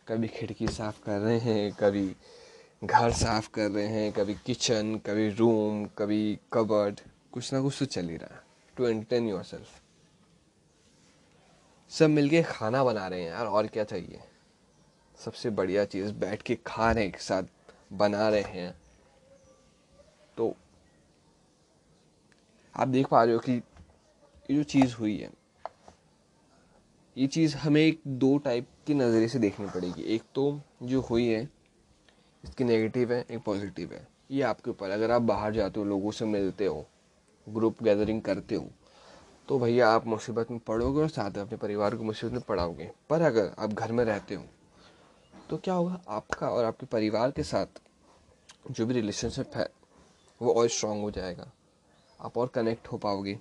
कभी 0.08 0.28
खिड़की 0.28 0.66
साफ़ 0.68 1.00
कर 1.04 1.18
रहे 1.18 1.38
हैं, 1.38 1.72
कभी 1.72 2.16
घर 2.84 3.12
साफ़ 3.12 3.48
कर 3.50 3.70
रहे 3.70 3.86
हैं, 3.86 4.12
कभी 4.12 4.34
किचन 4.34 4.96
कभी 4.98 5.28
रूम 5.28 5.84
कभी 5.98 6.38
कबर्ड 6.52 7.00
कुछ 7.32 7.52
ना 7.52 7.60
कुछ 7.60 7.78
तो 7.78 7.84
चल 7.84 8.08
ही 8.08 8.16
रहा 8.16 8.34
है 8.34 8.42
टू 8.76 8.86
एंटरटेन 8.86 9.28
योर 9.28 9.42
सेल्फ 9.42 9.80
सब 11.90 12.10
मिलके 12.10 12.42
खाना 12.42 12.84
बना 12.84 13.06
रहे 13.08 13.22
हैं 13.22 13.30
यार, 13.30 13.46
और 13.46 13.66
क्या 13.66 13.84
चाहिए? 13.84 14.20
सबसे 15.18 15.50
बढ़िया 15.50 15.84
चीज़, 15.84 16.12
बैठ 16.12 16.42
के 16.42 16.58
खा 16.66 16.90
रहे 16.92 17.04
हैं 17.04 17.10
एक 17.10 17.20
साथ, 17.20 17.42
बना 17.92 18.28
रहे 18.28 18.40
हैं। 18.40 18.74
तो 20.36 20.54
आप 22.74 22.88
देख 22.88 23.06
पा 23.06 23.24
रहे 23.24 23.34
हो 23.34 23.40
कि 23.40 23.52
ये 23.52 24.54
जो 24.56 24.62
चीज़ 24.62 24.94
हुई 24.94 25.16
है 25.18 25.30
ये 27.16 27.26
चीज़ 27.26 27.56
हमें 27.56 27.80
एक 27.80 28.00
दो 28.06 28.36
टाइप 28.38 28.68
के 28.86 28.94
नज़रिए 28.94 29.28
से 29.28 29.38
देखनी 29.38 29.66
पड़ेगी। 29.66 30.02
एक 30.04 30.22
तो 30.34 30.60
जो 30.82 31.00
हुई 31.00 31.26
है, 31.26 31.42
इसकी 32.44 32.64
नेगेटिव 32.64 33.12
है, 33.12 33.24
एक 33.30 33.42
पॉजिटिव 33.42 33.92
है। 33.92 34.06
ये 34.30 34.42
आपके 34.42 34.70
ऊपर 34.70 34.90
अगर 34.90 35.10
आप 35.10 35.22
बाहर 35.22 35.54
जाते 35.54 35.80
हो, 35.80 35.86
लोगों 35.86 36.10
से 36.10 36.24
मिलते 36.24 36.66
हो 36.66 36.86
ग्रुप 37.46 37.82
गैदरिंग 37.82 38.22
करते 38.22 38.54
हो 38.54 38.68
तो 39.48 39.58
भैया 39.58 39.88
आप 39.88 40.06
मुसीबत 40.06 40.50
में 40.50 40.58
पढ़ोगे 40.58 41.00
और 41.00 41.08
साथ 41.08 41.38
अपने 41.38 41.56
परिवार 41.56 41.96
को 41.96 42.04
मुसीबत 42.04 42.32
में 42.32 42.42
पढ़ाओगे 42.42 42.90
पर 43.10 43.22
अगर 43.22 43.50
आप 43.58 43.72
घर 43.72 43.92
में 43.92 44.04
रहते 44.04 44.34
हो 44.34 44.44
तो 45.50 45.56
क्या 45.56 45.74
होगा? 45.74 46.00
आपका 46.08 46.48
और 46.48 46.64
आपके 46.64 46.86
परिवार 46.86 47.30
के 47.30 47.42
साथ 47.42 47.80
जो 48.70 48.86
भी 48.86 48.94
रिलेशनशिप 48.94 49.56
है, 49.56 49.68
वो 50.40 50.52
और 50.52 50.68
स्ट्रांग 50.68 51.02
हो 51.02 51.10
जाएगा। 51.10 51.50
आप 52.20 52.38
और 52.38 52.48
कनेक्ट 52.48 52.88
हो 52.88 52.98
पाओगे। 52.98 53.38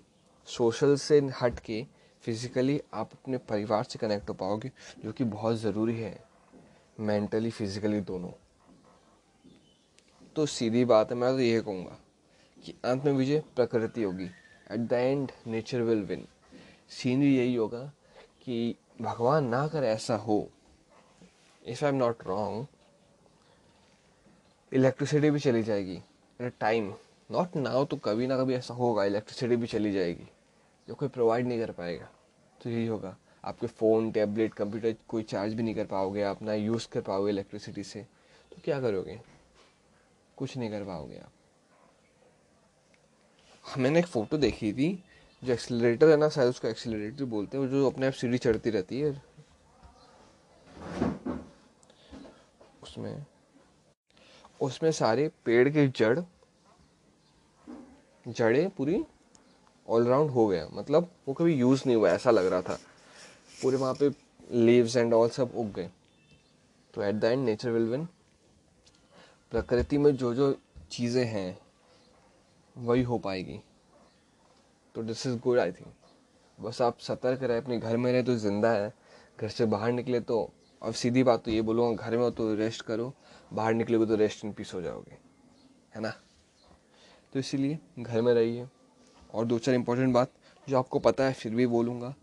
सोशल 0.47 0.95
से 0.95 1.19
हट 1.41 1.59
के 1.59 1.85
फिज़िकली 2.23 2.79
आप 2.93 3.09
अपने 3.13 3.37
परिवार 3.39 3.83
से 3.83 3.99
कनेक्ट 3.99 4.29
हो 4.29 4.33
पाओगे, 4.33 4.71
जो 5.03 5.11
कि 5.11 5.23
बहुत 5.25 5.55
ज़रूरी 5.57 5.95
है। 5.95 6.17
मेंटली 6.97 7.49
फिज़िकली 7.51 7.99
दोनों। 8.01 8.31
तो 10.35 10.45
सीधी 10.47 10.85
बात 10.85 11.11
है, 11.11 11.17
मैं 11.17 11.31
तो 11.31 11.39
यही 11.39 11.61
कहूँगा 11.61 11.97
कि 12.57 12.73
अंत 12.85 13.05
में 13.05 13.13
विजय 13.13 13.43
प्रकृति 13.55 14.03
होगी। 14.03 14.29
At 14.71 14.79
the 14.79 14.93
end 14.93 15.31
nature 15.47 15.81
will 15.81 16.03
win 16.03 16.27
scenery 16.91 17.35
यही 17.37 17.55
होगा 17.55 17.83
कि 18.41 18.75
भगवान 19.01 19.45
ना 19.45 19.67
कर 19.67 19.83
ऐसा 19.83 20.15
हो 20.17 20.47
if 21.61 21.83
I 21.85 21.91
am 21.91 21.97
not 21.97 22.23
wrong 22.27 22.65
electricity 24.71 25.29
भी 25.31 25.39
चली 25.39 25.63
जाएगी। 25.63 26.01
एट 26.39 26.53
टाइम 26.59 26.93
नॉट 27.29 27.55
नाउ 27.55 27.85
तो 27.85 27.97
कभी 27.97 28.27
ना 28.27 28.37
कभी 28.37 28.53
ऐसा 28.53 28.73
होगा 28.73 29.05
इलेक्ट्रिसिटी 29.05 29.55
भी 29.55 29.67
चली 29.67 29.91
जाएगी। 29.91 30.27
जो 30.93 30.97
कोई 30.97 31.09
प्रोवाइड 31.09 31.47
नहीं 31.47 31.59
कर 31.59 31.71
पाएगा 31.71 32.07
तो 32.61 32.69
यही 32.69 32.85
होगा। 32.87 33.15
आपके 33.45 33.67
फ़ोन 33.67 34.11
टैबलेट 34.11 34.53
कंप्यूटर 34.53 34.95
कोई 35.07 35.23
चार्ज 35.23 35.53
भी 35.53 35.63
नहीं 35.63 35.75
कर 35.75 35.85
पाओगे, 35.85 36.21
आप 36.23 36.41
ना 36.41 36.53
यूज़ 36.53 36.87
कर 36.89 37.01
पाओगे 37.01 37.31
इलेक्ट्रिसिटी 37.31 37.83
से। 37.83 38.01
तो 38.51 38.61
क्या 38.65 38.79
करोगे? 38.81 39.19
कुछ 40.37 40.57
नहीं 40.57 40.69
कर 40.69 40.83
पाओगे 40.83 41.17
आप। 41.17 41.31
मैंने 43.77 43.99
एक 43.99 44.05
फ़ोटो 44.05 44.37
देखी 44.37 44.71
थी, 44.73 45.03
जो 45.43 45.53
एक्सीलरेटर 45.53 46.09
है 46.09 46.17
ना, 46.17 46.29
शायद 46.29 46.49
उसको 46.49 46.67
एक्सीलरेटर 46.67 47.25
बोलते 47.25 47.57
हैं 47.57 47.69
जो 47.69 47.89
अपने 47.89 48.07
आप 48.07 48.13
सीढ़ी 48.13 48.37
चढ़ती 48.37 48.69
रहती 48.69 48.99
है। 48.99 49.21
उसमें 52.83 53.25
उसमें 54.61 54.91
सारे 54.91 55.27
पेड़ 55.45 55.69
के 55.69 55.87
जड़, 55.89 56.19
जड़ें 58.25 58.69
पूरी 58.69 59.03
ऑलराउंड 59.87 60.31
हो 60.31 60.47
गया। 60.47 60.67
मतलब 60.73 61.09
वो 61.27 61.33
कभी 61.33 61.53
यूज़ 61.53 61.83
नहीं 61.85 61.95
हुआ, 61.95 62.09
ऐसा 62.09 62.31
लग 62.31 62.45
रहा 62.45 62.61
था। 62.61 62.77
पूरे 63.61 63.77
वहाँ 63.77 63.93
पे 63.93 64.09
लीव्स 64.51 64.95
एंड 64.95 65.13
ऑल 65.13 65.29
सब 65.29 65.55
उग 65.55 65.71
गए। 65.73 65.89
तो 66.93 67.01
at 67.03 67.15
the 67.15 67.23
end 67.23 67.45
nature 67.45 67.69
will 67.69 67.87
win 67.89 68.05
प्रकृति 69.51 69.97
में 69.97 70.15
जो 70.15 70.33
जो 70.33 70.55
चीज़ें 70.91 71.25
हैं, 71.25 71.57
वही 72.75 73.03
हो 73.03 73.17
पाएगी। 73.17 73.59
तो 74.95 75.03
this 75.03 75.25
is 75.27 75.37
good 75.39 75.59
I 75.59 75.71
think 75.71 75.93
बस 76.57 76.81
आप 76.81 76.99
सतर्क 76.99 77.43
रहे, 77.43 77.57
अपने 77.57 77.77
घर 77.77 77.97
में 77.97 78.11
रहे 78.11 78.23
तो 78.23 78.35
ज़िंदा 78.35 78.71
है। 78.71 78.93
घर 79.39 79.49
से 79.49 79.65
बाहर 79.65 79.91
निकले 79.91 80.19
तो 80.19 80.49
अब 80.81 80.93
सीधी 80.93 81.23
बात 81.23 81.43
तो 81.45 81.51
ये 81.51 81.61
बोलूँगा, 81.61 82.03
घर 82.03 82.17
में 82.17 82.23
हो 82.23 82.29
तो 82.29 82.53
रेस्ट 82.55 82.81
करो। 82.81 83.13
बाहर 83.53 83.73
निकलोगे 83.73 84.05
तो 84.05 84.15
रेस्ट 84.15 84.45
इन 84.45 84.51
पीस 84.53 84.73
हो 84.73 84.81
जाओगे। 84.81 85.17
है 85.95 86.01
ना? 86.01 86.13
तो 87.33 87.39
इसीलिए 87.39 87.79
घर 87.99 88.21
में 88.21 88.33
रहिए। 88.33 88.67
और 89.33 89.45
दो 89.45 89.57
चार 89.59 89.75
इंपॉर्टेंट 89.75 90.13
बात 90.13 90.31
जो 90.67 90.77
आपको 90.77 90.99
पता 90.99 91.23
है, 91.23 91.33
फिर 91.33 91.55
भी 91.55 91.67
बोलूँगा। 91.67 92.13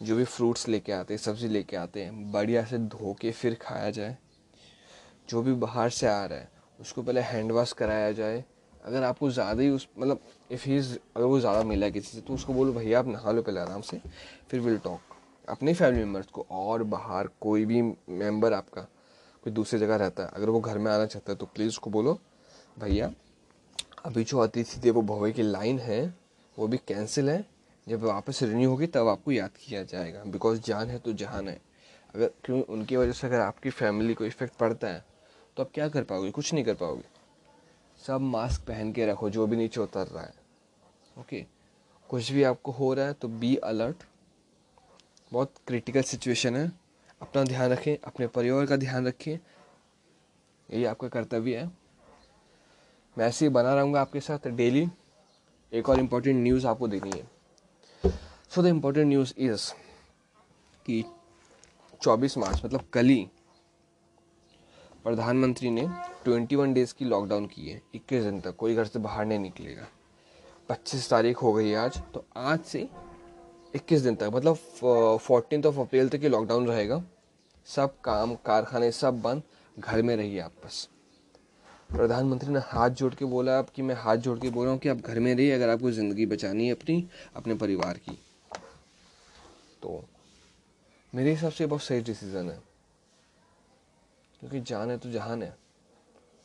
जो 0.00 0.16
भी 0.16 0.24
फ्रूट्स 0.24 0.68
लेके 0.68 0.92
आते 0.92 1.14
हैं, 1.14 1.18
सब्ज़ी 1.18 1.48
लेके 1.48 1.76
आते 1.76 2.02
हैं, 2.02 2.30
बढ़िया 2.32 2.64
से 2.64 2.78
धो 2.78 3.16
के 3.20 3.30
फिर 3.32 3.54
खाया 3.62 3.90
जाए। 3.90 4.16
जो 5.28 5.42
भी 5.42 5.52
बाहर 5.54 5.90
से 5.90 6.06
आ 6.06 6.24
रहा 6.24 6.38
है, 6.38 6.50
उसको 6.78 7.02
पहले 7.02 7.20
हैंड 7.20 7.52
वॉश 7.52 7.72
कराया 7.72 8.12
जाए। 8.12 8.44
अगर 8.84 9.02
आपको 9.02 9.30
ज़्यादा 9.30 9.62
ही 9.62 9.68
उस 9.70 9.86
मतलब 9.98 10.20
इफ़ 10.50 10.64
ही 10.64 10.78
अगर 10.78 11.24
वो 11.24 11.40
ज़्यादा 11.40 11.62
मिला 11.62 11.88
किसी 11.88 12.16
से 12.16 12.20
तो 12.20 12.34
उसको 12.34 12.54
बोलो, 12.54 12.72
भैया, 12.72 12.98
आप 12.98 13.06
नहा 13.06 13.32
लो 13.32 13.42
पहले 13.42 13.60
आराम 13.60 13.80
से, 13.80 14.00
फिर 14.50 14.60
विल 14.60 14.78
टॉक 14.78 15.16
अपने 15.48 15.74
फैमिली 15.74 16.04
मेंबर्स 16.04 16.26
को, 16.26 16.46
और 16.50 16.82
बाहर 16.84 17.28
कोई 17.40 17.64
भी 17.64 17.82
मेंबर 17.82 18.52
आपका, 18.52 18.82
कोई 19.44 19.52
दूसरी 19.52 19.78
जगह 19.80 19.96
रहता 19.96 20.22
है, 20.22 20.30
अगर 20.34 20.50
वो 20.50 20.60
घर 20.60 20.78
में 20.78 20.90
आना 20.92 21.06
चाहता 21.06 21.32
है 21.32 21.36
तो 21.38 21.46
प्लीज़ 21.46 21.68
उसको 21.68 21.90
बोलो, 21.90 22.18
भैया, 22.78 23.10
अभी 24.04 24.24
जो 24.24 24.38
अतिथि 24.38 24.80
देवो 24.80 25.02
भवे 25.02 25.32
की 25.32 25.42
लाइन 25.42 25.78
है 25.78 26.02
वो 26.58 26.66
भी 26.68 26.76
कैंसिल 26.78 27.30
है। 27.30 27.44
जब 27.86 28.02
वापस 28.02 28.42
रिन्यू 28.42 28.70
होगी, 28.70 28.86
तब 28.86 29.08
आपको 29.08 29.32
याद 29.32 29.50
किया 29.58 29.82
जाएगा। 29.82 30.22
बिकॉज़ 30.24 30.60
जान 30.60 30.90
है 30.90 30.98
तो 30.98 31.12
जहान 31.12 31.48
है। 31.48 31.60
अगर 32.14 32.30
क्यों, 32.44 32.62
उनकी 32.62 32.96
वजह 32.96 33.12
से 33.12 33.26
अगर 33.26 33.40
आपकी 33.40 33.70
फैमिली 33.70 34.14
को 34.14 34.24
इफ़ेक्ट 34.24 34.54
पड़ता 34.54 34.88
है 34.88 35.04
तो 35.56 35.62
आप 35.62 35.70
क्या 35.74 35.88
कर 35.88 36.04
पाओगे? 36.04 36.30
कुछ 36.30 36.52
नहीं 36.54 36.64
कर 36.64 36.74
पाओगे। 36.74 37.04
सब 38.00 38.20
मास्क 38.20 38.62
पहन 38.62 38.92
के 38.92 39.06
रखो, 39.06 39.30
जो 39.30 39.46
भी 39.46 39.56
नीचे 39.56 39.80
उतर 39.80 40.06
रहा 40.06 40.24
है। 40.24 40.34
ओके 41.18 41.44
कुछ 42.10 42.30
भी 42.32 42.42
आपको 42.42 42.72
हो 42.72 42.92
रहा 42.94 43.06
है 43.06 43.12
तो 43.12 43.28
बी 43.28 43.54
अलर्ट 43.56 44.04
बहुत 45.32 45.54
क्रिटिकल 45.66 46.02
सिचुएशन 46.02 46.56
है। 46.56 46.70
अपना 47.22 47.42
ध्यान 47.44 47.70
रखें, 47.70 47.96
अपने 48.04 48.26
परिवार 48.26 48.66
का 48.66 48.76
ध्यान 48.76 49.06
रखें। 49.06 49.32
यही 49.32 50.84
आपका 50.84 51.08
कर्तव्य 51.08 51.56
है। 51.56 51.66
मैं 53.16 53.26
ऐसे 53.26 53.44
ही 53.44 53.48
बना 53.48 53.74
रहूँगा 53.74 54.00
आपके 54.00 54.20
साथ 54.20 54.48
डेली 54.48 54.86
एक 55.72 55.88
और 55.88 55.98
इम्पोर्टेंट 56.00 56.36
न्यूज़ 56.42 56.66
आपको 56.66 56.88
देनी 56.88 57.10
है। 57.10 58.12
So 58.50 58.62
the 58.62 58.66
important 58.66 59.06
news 59.08 59.32
is 59.38 59.70
कि 60.86 61.04
24 62.00 62.36
मार्च 62.38 62.64
मतलब 62.64 62.84
कल 62.92 63.06
ही 63.06 63.28
प्रधानमंत्री 65.04 65.70
ने 65.70 65.86
21 66.24 66.72
डेज़ 66.74 66.94
की 66.94 67.04
लॉकडाउन 67.04 67.46
की 67.46 67.68
है, 67.68 67.80
इक्कीस 67.94 68.24
दिन 68.24 68.40
तक, 68.40 68.56
कोई 68.56 68.74
घर 68.74 68.84
से 68.84 68.98
बाहर 68.98 69.26
नहीं 69.26 69.38
निकलेगा। 69.38 69.86
25 70.68 71.08
तारीख 71.10 71.42
हो 71.42 71.52
गई 71.52 71.72
आज 71.74 72.02
तो 72.14 72.24
आज 72.36 72.60
से 72.60 72.88
21 73.74 74.02
दिन 74.02 74.14
तक 74.14 74.30
मतलब 74.34 75.18
फोर्टीन 75.18 75.64
ऑफ़ 75.66 75.78
अप्रैल 75.80 76.08
तक 76.08 76.22
ये 76.22 76.28
लॉकडाउन 76.28 76.66
रहेगा। 76.68 77.02
सब 77.66 78.00
काम, 78.00 78.34
कारखाने 78.36 78.90
सब 78.92 79.20
बंद, 79.22 79.42
घर 79.76 80.02
में 80.02 80.16
रहिए 80.16 80.40
आप 80.40 80.52
बस। 80.64 80.88
प्रधानमंत्री 81.90 82.52
ने 82.52 82.58
हाथ 82.58 82.90
जोड़ 82.90 83.14
के 83.14 83.24
बोला 83.24 83.58
अब 83.58 83.68
कि 83.74 83.82
मैं 83.82 83.94
हाथ 83.94 84.16
जोड़ 84.16 84.38
के 84.38 84.50
बोल 84.50 84.64
रहा 84.64 84.72
हूँ 84.72 84.80
कि 84.80 84.88
आप 84.88 84.96
घर 84.96 85.18
में 85.18 85.34
रहिए, 85.34 85.52
अगर 85.52 85.68
आपको 85.68 85.90
ज़िंदगी 85.90 86.26
बचानी 86.26 86.66
है 86.66 86.74
अपनी, 86.74 87.08
अपने 87.36 87.54
परिवार 87.54 87.98
की। 87.98 88.18
तो 89.82 90.04
मेरे 91.12 91.30
हिसाब 91.30 91.52
से 91.52 91.66
बहुत 91.66 91.82
सही 91.82 92.00
डिसीज़न 92.00 92.50
है। 92.50 92.58
क्योंकि 94.40 94.60
जान 94.60 94.90
है 94.90 94.98
तो 94.98 95.10
जहान 95.10 95.42
है। 95.42 95.56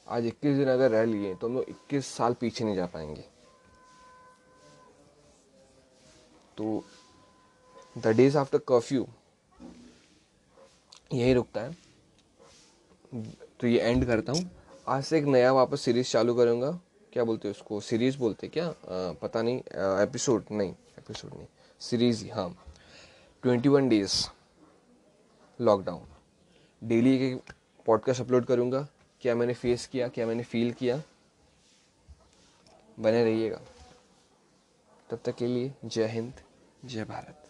आज 0.08 0.26
इक्कीस 0.26 0.58
दिन 0.58 0.68
अगर 0.68 0.92
रह 0.92 1.04
लिए 1.06 1.36
तो 1.36 1.48
हम 1.48 1.54
लोग 1.54 1.66
इक्कीस 1.70 2.08
साल 2.08 2.34
पीछे 2.34 2.66
नहीं 2.66 2.76
जा 2.76 2.86
पाएँगे। 2.86 3.26
तो 6.58 6.84
द 7.98 8.08
डेज़ 8.08 8.38
आफ्टर 8.38 8.58
कर्फ्यू 8.58 9.08
यही 11.14 11.34
रुकता 11.34 11.62
है। 11.62 11.78
तो 13.60 13.68
ये 13.68 13.80
एंड 13.80 14.06
करता 14.06 14.32
हूँ। 14.32 14.63
आज 14.88 15.04
से 15.04 15.18
एक 15.18 15.24
नया 15.24 15.52
वापस 15.54 15.82
सीरीज़ 15.82 16.08
चालू 16.08 16.36
करूँगा। 16.36 16.72
क्या 17.14 17.24
बोलते 17.24 17.48
हैं 17.48 17.56
उसको? 17.56 17.80
सीरीज़ 17.82 18.18
बोलते 18.18 18.48
क्या? 18.48 18.68
आ, 18.68 18.74
पता 19.22 19.42
नहीं। 19.42 19.58
एपिसोड 20.04 20.46
नहीं 20.52 20.72
एपिसोड 20.72 21.34
नहीं। 21.34 21.48
सीरीज़ 21.80 22.26
हाँ 22.32 22.64
twenty 23.44 23.70
one 23.70 23.90
days 23.90 24.16
lockdown 25.62 26.06
daily 26.84 27.16
एक 27.28 27.54
पॉडकास्ट 27.86 28.22
अपलोड 28.22 28.46
करूँगा। 28.46 28.88
क्या 29.22 29.36
मैंने 29.36 29.54
फेस 29.54 29.88
किया 29.88 30.08
क्या 30.08 30.28
मैंने 30.28 30.44
फील 30.44 30.74
किया? 30.74 31.02
बने 33.00 33.24
रहिएगा। 33.24 33.62
तब 35.10 35.20
तक 35.26 35.36
के 35.36 35.48
लिए 35.48 35.74
जय 35.86 36.08
हिंद 36.08 36.34
जय 36.86 37.04
भारत। 37.04 37.43